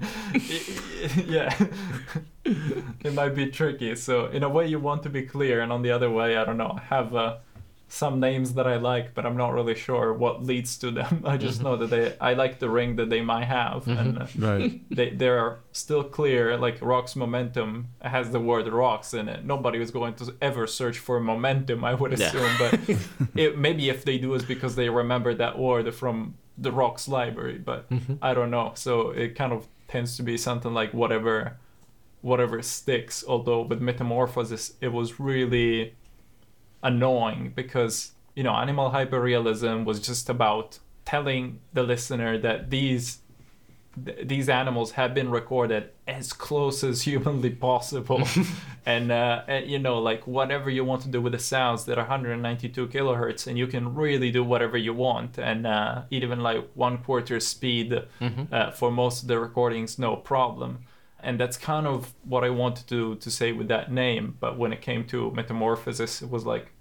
[1.26, 1.54] yeah,
[3.04, 3.94] it might be tricky.
[3.94, 6.46] So in a way, you want to be clear, and on the other way, I
[6.46, 7.36] don't know, have uh,
[7.92, 11.22] some names that I like, but I'm not really sure what leads to them.
[11.26, 11.64] I just mm-hmm.
[11.64, 13.98] know that they I like the ring that they might have, mm-hmm.
[13.98, 14.80] and uh, Right.
[14.90, 16.56] they they are still clear.
[16.56, 19.44] Like Rock's momentum has the word rocks in it.
[19.44, 22.28] Nobody was going to ever search for momentum, I would Yeah.
[22.28, 22.52] assume.
[22.58, 22.80] But
[23.34, 27.58] it, maybe if they do, is because they remember that word from the Rocks library.
[27.58, 28.14] But mm-hmm.
[28.22, 28.72] I don't know.
[28.74, 31.58] So it kind of tends to be something like whatever,
[32.22, 33.22] whatever sticks.
[33.28, 35.94] Although with Metamorphosis, it was really
[36.82, 43.18] annoying because you know animal hyperrealism was just about telling the listener that these
[44.04, 48.22] th- these animals have been recorded as close as humanly possible.
[48.84, 51.98] And, uh, and you know like whatever you want to do with the sounds that
[51.98, 55.38] are 192 kilohertz and you can really do whatever you want.
[55.38, 58.02] And uh, even like one quarter speed
[58.50, 60.84] uh, for most of the recordings no problem
[61.22, 64.36] and that's kind of what I wanted to to say with that name.
[64.40, 66.72] But when it came to metamorphosis, it was like,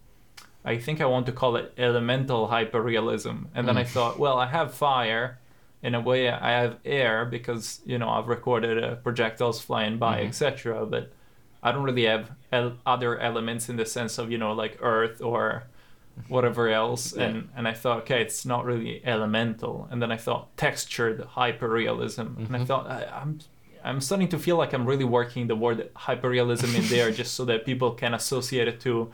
[0.65, 3.47] I think I want to call it elemental hyperrealism.
[3.55, 3.87] And then I mm.
[3.87, 5.37] thought, well, I have fire.
[5.83, 10.17] In a way, I have air because you know I've recorded uh, projectiles flying by,
[10.17, 10.27] mm-hmm.
[10.27, 10.85] etc.
[10.85, 11.11] But
[11.63, 15.21] I don't really have el- other elements in the sense of you know like earth
[15.21, 15.63] or
[16.27, 17.15] whatever else.
[17.15, 17.23] Yeah.
[17.23, 19.87] And and I thought, okay, it's not really elemental.
[19.89, 22.37] And then I thought textured hyperrealism.
[22.37, 22.65] And I mm-hmm.
[22.65, 23.39] thought I, I'm
[23.83, 27.45] I'm starting to feel like I'm really working the word hyperrealism in there just so
[27.45, 29.11] that people can associate it to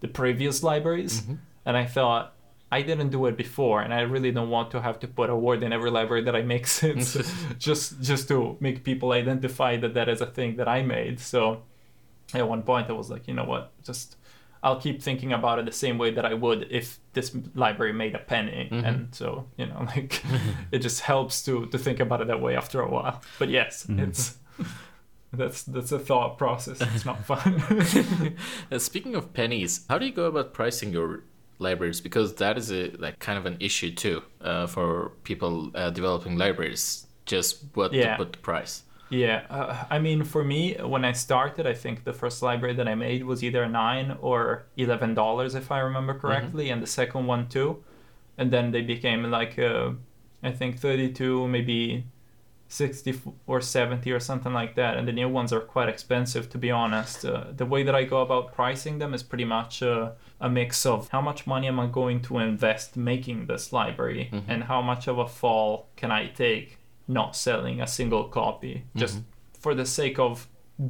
[0.00, 1.22] the previous libraries.
[1.22, 1.34] Mm-hmm.
[1.66, 2.34] And I thought
[2.72, 5.36] I didn't do it before, and I really don't want to have to put a
[5.36, 7.16] word in every library that I make since,
[7.58, 11.20] just just to make people identify that that is a thing that I made.
[11.20, 11.62] So
[12.32, 14.16] at one point I was like, you know what, just
[14.62, 18.14] I'll keep thinking about it the same way that I would if this library made
[18.14, 20.22] a penny, and so you know, like
[20.70, 23.22] it just helps to to think about it that way after a while.
[23.38, 24.36] But yes, it's
[25.32, 26.80] that's that's a thought process.
[26.94, 27.62] It's not fun.
[28.78, 31.22] Speaking of pennies, how do you go about pricing your
[31.58, 32.00] libraries?
[32.00, 36.36] Because that is a like kind of an issue too uh, for people uh, developing
[36.36, 37.06] libraries.
[37.26, 38.16] Just what Yeah.
[38.16, 38.82] to put the price.
[39.10, 42.86] Yeah, uh, I mean, for me, when I started, I think the first library that
[42.86, 47.26] I made was either nine or eleven dollars, if I remember correctly, and the second
[47.26, 47.82] one too.
[48.38, 49.90] And then they became like, uh,
[50.42, 52.04] I think thirty-two, maybe
[52.68, 54.96] sixty or seventy or something like that.
[54.96, 57.24] And the new ones are quite expensive, to be honest.
[57.24, 60.86] Uh, the way that I go about pricing them is pretty much uh, a mix
[60.86, 65.08] of how much money am I going to invest making this library, and how much
[65.08, 66.78] of a fall can I take
[67.18, 68.74] not selling a single copy.
[69.02, 69.16] Just
[69.64, 70.46] for the sake of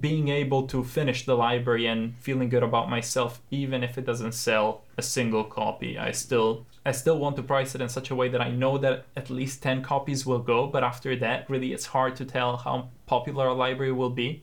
[0.08, 4.30] being able to finish the library and feeling good about myself even if it doesn't
[4.48, 8.14] sell a single copy i still i still want to price it in such a
[8.14, 10.58] way that i know that at least 10 copies will go.
[10.74, 14.40] But after that really it's hard to tell how popular a library will be.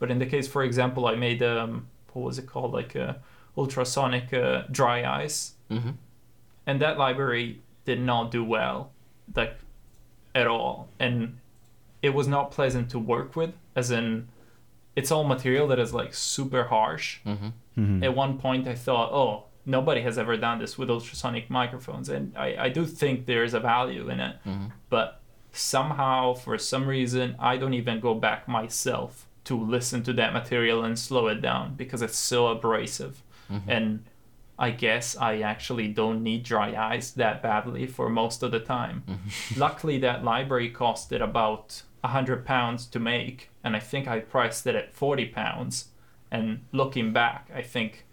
[0.00, 2.72] But in the case for example i made um what was it called?
[2.80, 3.08] Like a
[3.56, 5.38] ultrasonic uh, dry ice.
[5.70, 5.94] Mhm.
[6.66, 7.46] and that library
[7.84, 8.78] did not do well.
[9.36, 9.54] Like
[10.34, 10.88] at all.
[10.98, 11.38] And
[12.02, 14.28] it was not pleasant to work with as in
[14.94, 17.20] it's all material that is like super harsh.
[17.24, 17.46] Mm-hmm.
[17.78, 18.04] Mm-hmm.
[18.04, 22.08] At one point i thought oh nobody has ever done this with ultrasonic microphones.
[22.08, 24.36] And i, I do think there's a value in it.
[24.46, 24.66] Mm-hmm.
[24.90, 25.20] But
[25.52, 30.82] somehow for some reason i don't even go back myself to listen to that material
[30.84, 33.22] and slow it down because it's so abrasive.
[33.68, 34.04] And
[34.58, 39.02] I guess I actually don't need dry ice that badly for most of the time.
[39.56, 44.66] Luckily, that library costed about a hundred pounds to make, and I think I priced
[44.66, 45.88] it at forty pounds.
[46.30, 48.06] And looking back, I think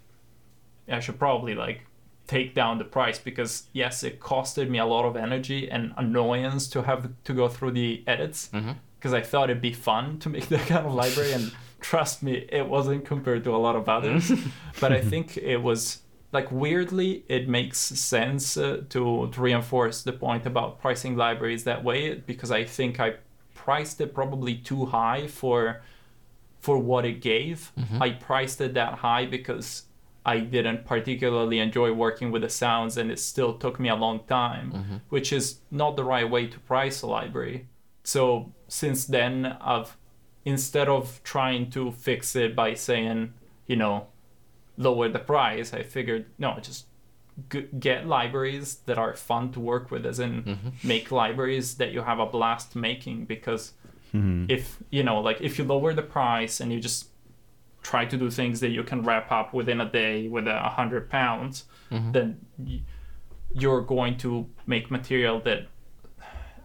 [0.88, 1.86] I should probably like
[2.26, 6.68] take down the price because yes, it costed me a lot of energy and annoyance
[6.68, 8.72] to have to go through the edits mm-hmm.
[8.98, 12.46] because I thought it'd be fun to make that kind of library and trust me,
[12.48, 14.30] it wasn't compared to a lot of others.
[14.80, 20.12] but I think it was like weirdly it makes sense uh, to, to reinforce the
[20.12, 23.14] point about pricing libraries that way because I think I
[23.54, 25.82] priced it probably too high for
[26.60, 27.72] for what it gave.
[28.02, 29.84] I priced it that high because
[30.26, 34.20] I didn't particularly enjoy working with the sounds and it still took me a long
[34.28, 37.66] time, which is not the right way to price a library.
[38.04, 39.96] So since then, I've
[40.44, 43.32] instead of trying to fix it by saying,
[43.66, 44.06] you know,
[44.80, 46.86] lower the price, I figured no, just
[47.50, 50.68] g- get libraries that are fun to work with, as in mm-hmm.
[50.82, 53.26] make libraries that you have a blast making.
[53.26, 53.72] Because
[54.14, 54.46] mm-hmm.
[54.48, 57.08] if you know, like if you lower the price and you just
[57.82, 61.10] try to do things that you can wrap up within a day with a hundred
[61.10, 62.12] pounds, mm-hmm.
[62.12, 62.80] then y-
[63.52, 65.66] you're going to make material that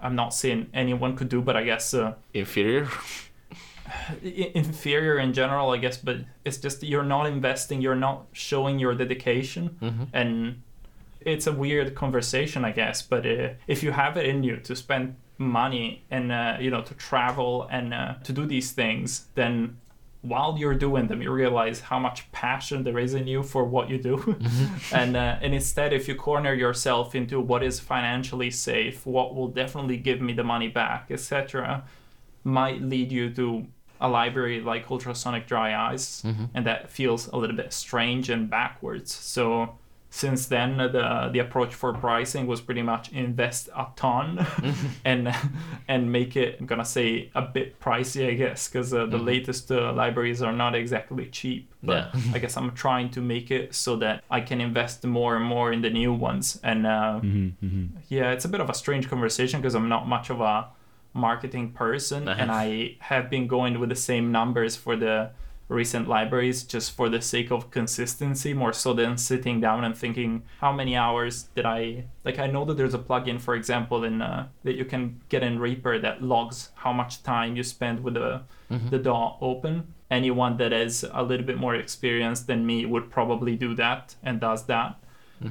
[0.01, 2.87] I'm not saying anyone could do, but I guess uh, Inferior.
[4.21, 8.95] Inferior in general, I guess, but it's just you're not investing, you're not showing your
[8.95, 9.77] dedication,
[10.13, 10.61] and
[11.21, 13.01] it's a weird conversation, I guess.
[13.01, 16.81] But uh, if you have it in you to spend money and uh, you know
[16.81, 19.77] to travel and uh, to do these things, then
[20.21, 23.89] while you're doing them, you realize how much passion there is in you for what
[23.89, 24.35] you do,
[24.91, 29.49] and uh, and instead, if you corner yourself into what is financially safe, what will
[29.49, 31.83] definitely give me the money back, etc
[32.45, 33.65] might lead you to
[34.01, 36.23] a library like ultrasonic dry ice
[36.53, 39.13] and that feels a little bit strange and backwards.
[39.13, 39.75] So
[40.11, 44.45] since then the the approach for pricing was pretty much invest a ton
[45.03, 45.33] and
[45.89, 49.69] and make it i'm gonna say a bit pricey i guess because uh, the latest
[49.73, 52.21] uh, libraries are not exactly cheap but Yeah.
[52.35, 55.73] i guess i'm trying to make it so that i can invest more and more
[55.73, 56.59] in the new ones.
[56.63, 57.19] And uh,
[58.07, 60.67] yeah it's a bit of a strange conversation because i'm not much of a
[61.15, 65.29] marketing person and i have been going with the same numbers for the
[65.67, 70.43] recent libraries just for the sake of consistency more so than sitting down and thinking
[70.61, 74.21] how many hours did i like i know that there's a plugin for example in
[74.21, 78.13] uh, that you can get in reaper that logs how much time you spend with
[78.13, 78.41] the
[78.89, 79.93] the DAW open.
[80.09, 84.39] Anyone that is a little bit more experienced than me would probably do that and
[84.39, 84.97] does that.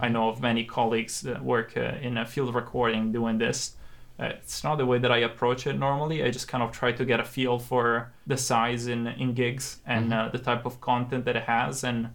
[0.00, 3.76] I know of many colleagues that work uh, in a field recording doing this
[4.18, 6.22] it's not the way that I approach it normally.
[6.22, 9.80] I just kind of try to get a feel for the size in, in gigs
[9.86, 12.10] and uh, the type of content that it has and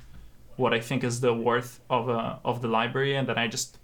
[0.60, 3.80] what I think is the worth of uh, of the library, and then I just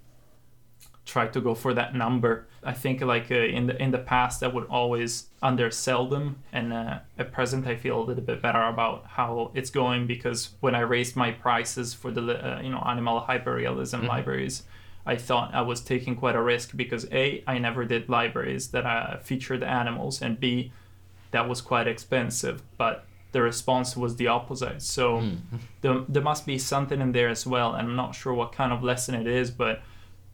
[1.05, 2.47] try to go for that number.
[2.63, 6.73] I think like uh, in the in the past I would always undersell them, and
[6.73, 10.75] uh, at present I feel a little bit better about how it's going because when
[10.75, 14.63] I raised my prices for the uh, you know animal hyperrealism libraries.
[15.05, 18.85] I thought I was taking quite a risk because A, I never did libraries that
[18.85, 20.71] uh, featured animals, and B,
[21.31, 22.63] that was quite expensive.
[22.77, 24.81] But the response was the opposite.
[24.81, 25.21] So
[25.81, 27.75] there, there must be something in there as well.
[27.75, 29.81] And I'm not sure what kind of lesson it is, but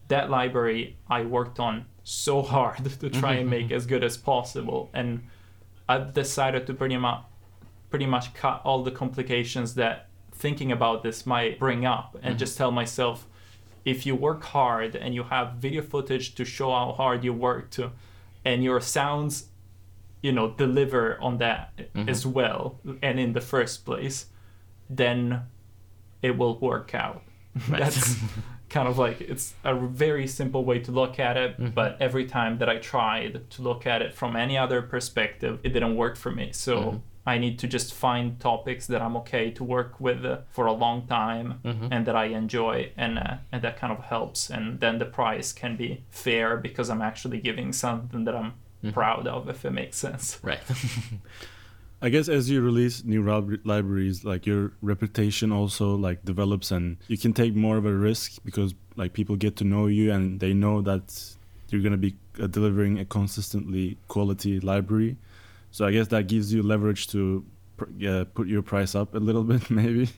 [0.08, 4.90] that library I worked on so hard to try and make as good as possible.
[4.94, 5.28] And
[5.90, 7.24] I've decided to pretty much
[7.90, 12.58] pretty much cut all the complications that thinking about this might bring up and just
[12.58, 13.28] tell myself
[13.86, 17.80] if you work hard and you have video footage to show how hard you worked
[18.46, 19.48] and your sounds
[20.22, 22.10] you know deliver on that mm-hmm.
[22.10, 24.28] as well and in the first place
[24.90, 25.42] then
[26.22, 27.24] it will work out.
[27.70, 28.18] That's
[28.70, 31.72] kind of like it's a very simple way to look at it mm-hmm.
[31.72, 35.70] but every time that i tried to look at it from any other perspective it
[35.70, 36.52] didn't work for me.
[36.54, 36.98] So mm-hmm.
[37.26, 40.74] I need to just find topics that i'm okay to work with uh, for a
[40.74, 41.60] long time
[41.92, 45.54] and that i enjoy and uh, and that kind of helps and then the price
[45.54, 48.54] can be fair because i'm actually giving something that i'm
[48.94, 50.60] proud of if it makes sense Right.
[52.04, 56.98] I guess as you release new lib- libraries, like your reputation also like develops, and
[57.08, 60.40] you can take more of a risk because like people get to know you and
[60.40, 61.36] they know that
[61.70, 65.16] you're gonna be uh, delivering a consistently quality library.
[65.72, 67.46] So I guess that gives you leverage to
[67.78, 70.10] pr- uh, put your price up a little bit, maybe.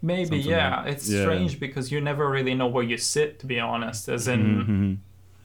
[0.00, 0.82] Maybe, Something yeah.
[0.82, 1.22] like- it's yeah.
[1.22, 4.08] strange because you never really know where you sit, to be honest.
[4.08, 4.96] As in, Mhm.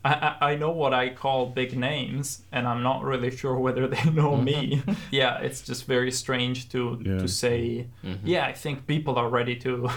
[0.05, 3.88] I, I I know what I call big names, and I'm not really sure whether
[3.88, 4.84] they know me.
[5.11, 7.17] yeah, it's just very strange to Yeah.
[7.19, 7.88] to say.
[8.23, 9.89] Yeah, I think people are ready to,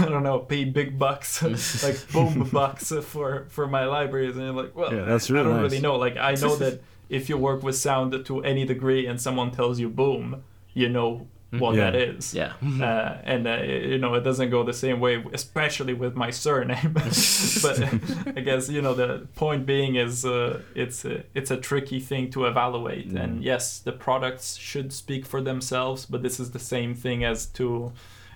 [0.00, 1.42] I don't know, pay big bucks,
[1.84, 5.50] like boom bucks for for my libraries, and you're like, well, Yeah, that's I don't
[5.52, 5.62] nice.
[5.70, 5.96] really know.
[5.96, 6.80] Like I know that
[7.10, 10.42] if you work with sound to any degree, and someone tells you boom,
[10.74, 11.26] you know
[11.58, 11.90] what Yeah.
[11.90, 12.32] that is.
[12.32, 12.52] Yeah.
[12.80, 13.56] uh, and uh,
[13.92, 16.94] you know it doesn't go the same way especially with my surname.
[17.64, 17.76] But
[18.38, 22.30] i guess you know the point being is uh, it's a, it's a tricky thing
[22.34, 23.06] to evaluate.
[23.22, 27.46] And yes the products should speak for themselves but this is the same thing as
[27.58, 27.92] to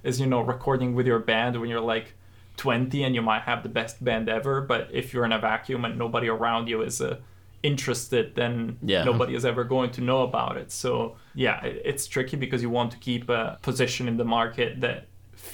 [0.08, 2.08] as you know recording with your band when you're like
[2.56, 5.84] 20 and you might have the best band ever but if you're in a vacuum
[5.84, 7.16] and nobody around you is uh,
[7.64, 9.04] interested then Yeah.
[9.10, 10.90] nobody is ever going to know about it so
[11.34, 15.00] yeah it- it's tricky because you want to keep a position in the market that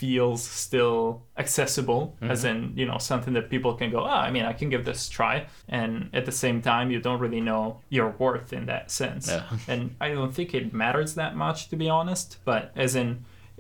[0.01, 2.01] feels still accessible
[2.33, 4.85] as in you know something that people can go ah i mean i can give
[4.85, 5.35] this a try
[5.69, 7.65] and at the same time you don't really know
[7.97, 9.43] your worth in that sense Yeah.
[9.73, 13.09] and i don't think it matters that much to be honest but as in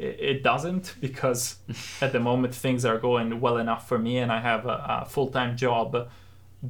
[0.07, 1.41] it it doesn't because
[2.07, 5.05] at the moment things are going well enough for me and i have a, a
[5.15, 5.89] full-time job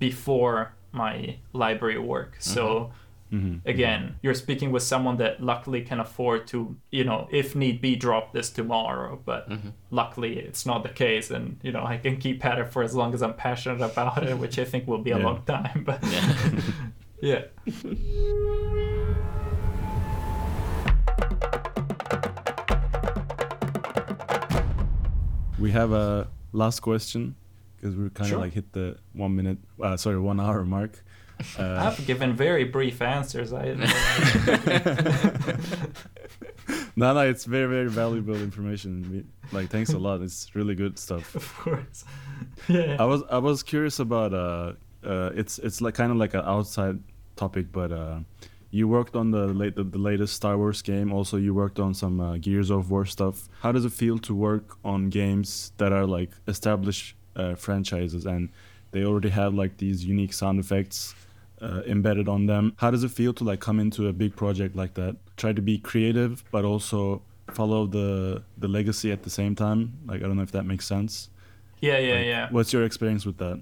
[0.07, 2.33] before my library work.
[2.33, 2.55] Uh-huh.
[2.55, 2.65] So.
[2.65, 2.95] Mm-hmm.
[3.31, 3.69] Mm-hmm.
[3.69, 7.95] Again, you're speaking with someone that luckily can afford to, you know, if need be,
[7.95, 9.21] drop this tomorrow.
[9.25, 9.69] But mm-hmm.
[9.93, 12.93] luckily, it's not the case, and you know, I can keep at it for as
[12.93, 15.25] long as I'm passionate about it, which I think will be a yeah.
[15.25, 15.85] long time.
[15.87, 16.35] But yeah.
[17.23, 17.43] yeah.
[25.61, 27.37] we have a last question
[27.81, 28.39] because we're kind of Sure.
[28.39, 31.03] like hit the one minute, uh, sorry, one hour mark.
[31.59, 33.55] Uh, I've given very brief answers.
[33.55, 33.73] I
[36.97, 39.27] no, no, it's very, very valuable information.
[39.53, 40.21] Like, thanks a lot.
[40.21, 41.35] It's really good stuff.
[41.35, 42.05] of course.
[42.69, 42.97] Yeah.
[42.99, 44.35] I was, I was curious about.
[44.35, 44.73] Uh,
[45.03, 46.99] uh, it's, it's like kind of like an outside
[47.37, 48.19] topic, but uh,
[48.71, 51.11] you worked on the late, the, the latest Star Wars game.
[51.11, 53.49] Also, you worked on some uh, Gears of War stuff.
[53.63, 58.49] How does it feel to work on games that are like established uh, franchises and
[58.93, 61.15] they already have like these unique sound effects?
[61.61, 62.75] uh, embedded on them.
[62.77, 65.17] How does it feel to like come into a big project like that?
[65.37, 67.23] Try to be creative, but also
[67.53, 69.99] follow the the legacy at the same time.
[70.07, 71.31] Like I don't know if that makes sense.
[71.81, 72.49] Yeah, yeah, Like, yeah.
[72.51, 73.61] What's your experience with that?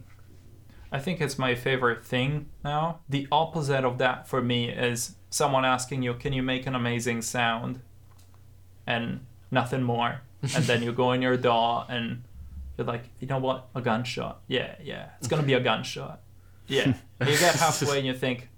[0.90, 3.00] I think it's my favorite thing now.
[3.08, 7.22] The opposite of that for me is someone asking you, "Can you make an amazing
[7.22, 7.80] sound?"
[8.86, 10.22] and nothing more.
[10.54, 12.22] and then you go in your DAW and
[12.78, 13.68] you're like, "You know what?
[13.74, 14.40] A gunshot.
[14.46, 15.10] Yeah, yeah.
[15.18, 16.22] It's going to be a gunshot."
[16.66, 16.94] Yeah.
[17.20, 18.48] You get halfway and you think,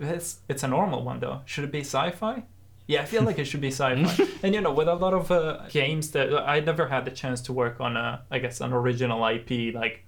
[0.00, 1.42] "It's it's a normal one though.
[1.44, 2.44] Should it be sci-fi?"
[2.86, 4.26] Yeah, I feel like it should be sci-fi.
[4.42, 7.40] and you know, with a lot of uh, games that I never had the chance
[7.42, 10.04] to work on a, I guess, an original IP like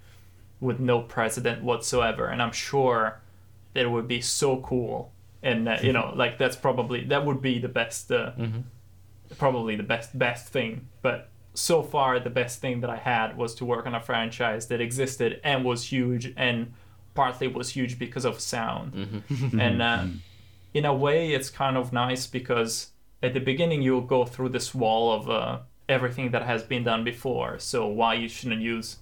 [0.60, 3.20] with no precedent whatsoever, and I'm sure
[3.74, 5.12] that it would be so cool.
[5.42, 8.32] And uh, you know, like that's probably that would be the best, uh,
[9.38, 10.88] probably the best best thing.
[11.02, 14.66] But so far, the best thing that I had was to work on a franchise
[14.68, 16.72] that existed and was huge, and
[17.14, 19.22] partly was huge because of sound.
[19.58, 20.04] and uh,
[20.74, 22.90] in a way, it's kind of nice because
[23.22, 27.02] at the beginning you'll go through this wall of uh, everything that has been done
[27.04, 27.58] before.
[27.58, 28.98] So why you shouldn't use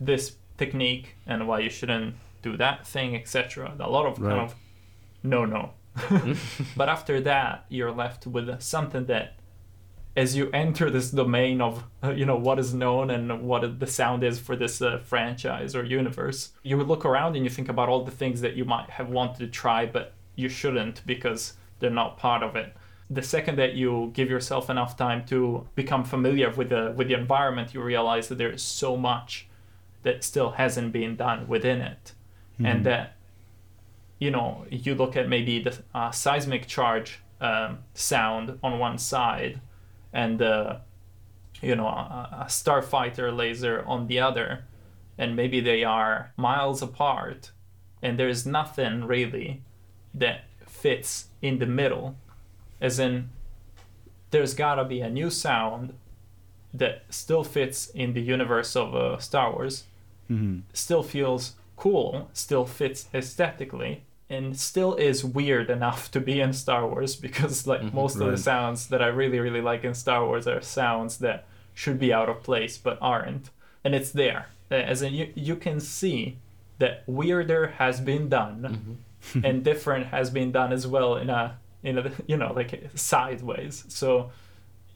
[0.00, 3.74] this technique and why you shouldn't do that thing, etc.
[3.78, 4.30] A lot of Right.
[4.30, 4.54] kind of
[5.22, 5.70] no, no.
[6.76, 9.36] but after that, you're left with something that,
[10.16, 13.86] as you enter this domain of uh, you know what is known and what the
[13.86, 17.68] sound is for this uh, franchise or universe, you would look around and you think
[17.68, 21.54] about all the things that you might have wanted to try, but you shouldn't because
[21.78, 22.74] they're not part of it.
[23.10, 27.14] The second that you give yourself enough time to become familiar with the with the
[27.14, 29.48] environment, you realize that there is so much
[30.02, 32.12] that still hasn't been done within it,
[32.58, 33.16] and that
[34.18, 39.60] you know you look at maybe the uh, seismic charge um, sound on one side,
[40.12, 40.76] and uh,
[41.60, 44.64] you know a, a starfighter laser on the other,
[45.18, 47.50] and maybe they are miles apart,
[48.02, 49.62] and there's nothing really
[50.14, 52.16] that fits in the middle,
[52.80, 53.28] as in
[54.30, 55.94] there's gotta be a new sound
[56.74, 59.84] that still fits in the universe of uh, Star Wars,
[60.72, 64.02] still feels cool, still fits aesthetically,
[64.32, 68.38] and still is weird enough to be in Star Wars because like most of the
[68.38, 72.28] sounds that I really really like in Star Wars are sounds that should be out
[72.28, 73.50] of place but aren't,
[73.84, 74.46] and it's there.
[74.70, 76.36] Uh, As in, you you can see
[76.78, 78.98] that weirder has been done,
[79.44, 83.84] and different has been done as well in a in a you know like sideways.
[83.88, 84.30] So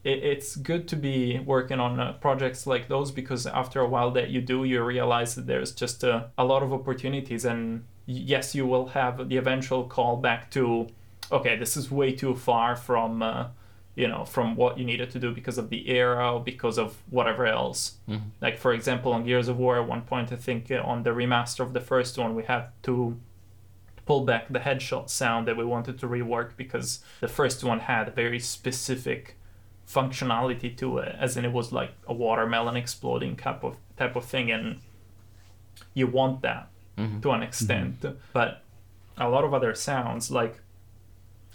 [0.05, 4.11] it, it's good to be working on uh, projects like those because after a while
[4.12, 7.45] that you do, you realize that there's just a, a lot of opportunities.
[7.45, 10.87] And yes, you will have the eventual call back to,
[11.31, 13.49] okay, this is way too far from, uh,
[13.95, 16.97] you know, from what you needed to do because of the era or because of
[17.11, 17.97] whatever else.
[18.41, 21.11] Like, for example, on Gears of War, at one point, I think uh, on the
[21.11, 23.19] remaster of the first one, we had to
[24.05, 28.07] pull back the headshot sound that we wanted to rework because the first one had
[28.07, 29.37] a very specific
[29.89, 34.25] functionality to it as in it was like a watermelon exploding type of type of
[34.25, 34.81] thing and
[35.95, 36.69] you want that
[36.99, 37.21] Mm-hmm.
[37.21, 38.17] to an extent mm-hmm.
[38.33, 38.63] but
[39.19, 40.61] a lot of other sounds like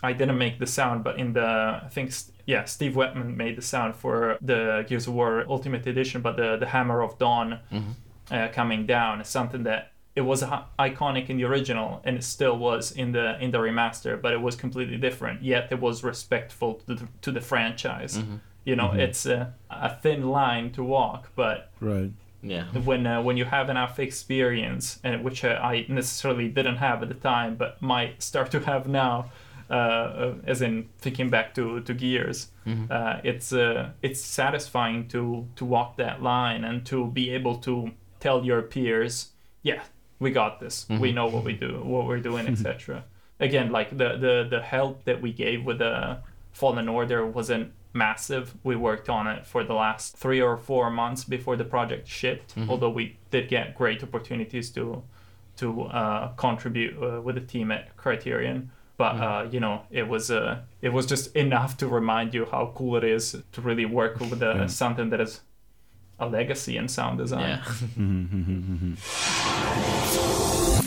[0.04, 3.56] I didn't make the sound but in the I think st- yeah Steve Wetman made
[3.56, 7.60] the sound for the Gears of War Ultimate Edition but the the Hammer of Dawn
[7.72, 7.92] mm-hmm.
[8.32, 10.44] uh, coming down is something that it was
[10.78, 14.42] iconic in the original and it still was in the in the remaster but it
[14.42, 18.22] was completely different yet it was respectful to the, to the franchise.
[18.64, 22.12] You know it's a, a thin line to walk but Right.
[22.44, 22.66] Yeah.
[22.86, 27.10] when uh, when you have enough experience and which uh, I necessarily didn't have at
[27.10, 29.32] the time but might start to have now
[29.70, 32.48] uh, uh, as in thinking back to to gears
[32.90, 37.92] uh, it's uh, it's satisfying to to walk that line and to be able to
[38.20, 39.32] tell your peers
[39.64, 39.82] yeah
[40.20, 40.86] we got this.
[40.90, 43.04] We know what we do what we're doing etc
[43.40, 46.18] again like the, the the help that we gave with the
[46.54, 51.24] fallen order wasn't massive we worked on it for the last three or four months
[51.26, 55.04] before the project shipped although we did get great opportunities to
[55.58, 60.32] to uh, contribute uh, with the team at criterion but uh, you know it was
[60.32, 64.20] uh, it was just enough to remind you how cool it is to really work
[64.20, 64.68] with uh, Yeah.
[64.68, 65.42] something that is
[66.20, 67.60] a legacy in sound design.
[67.60, 67.64] Yeah.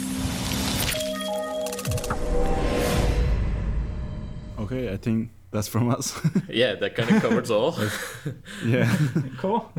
[4.58, 6.20] Okay, I think that's from us.
[6.48, 7.78] yeah, that kind of covers all.
[8.66, 8.94] yeah.
[9.38, 9.70] Cool.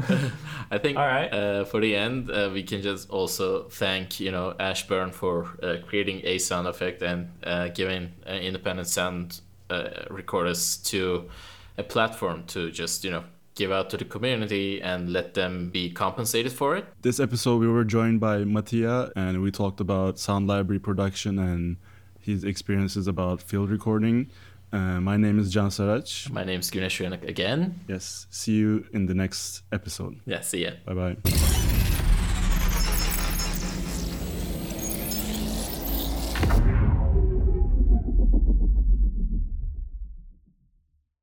[0.72, 1.32] I think All right.
[1.34, 5.78] uh, for the end, uh, we can just also thank you know Asbjørn for uh,
[5.88, 11.30] creating a sound effect and uh, giving uh, independent sound uh, recorders to
[11.78, 13.24] a platform to just you know
[13.56, 16.86] give out to the community and let them be compensated for it.
[17.02, 21.78] This episode, we were joined by Mattia, and we talked about sound library production and
[22.20, 24.30] his experiences about field recording.
[24.72, 26.30] Uh, my name is Jan Sarach.
[26.32, 27.80] My name's Gunesh Renak again.
[27.88, 30.20] Yes, see you in the next episode.
[30.26, 30.72] Yeah, see ya.
[30.86, 31.65] Bye bye.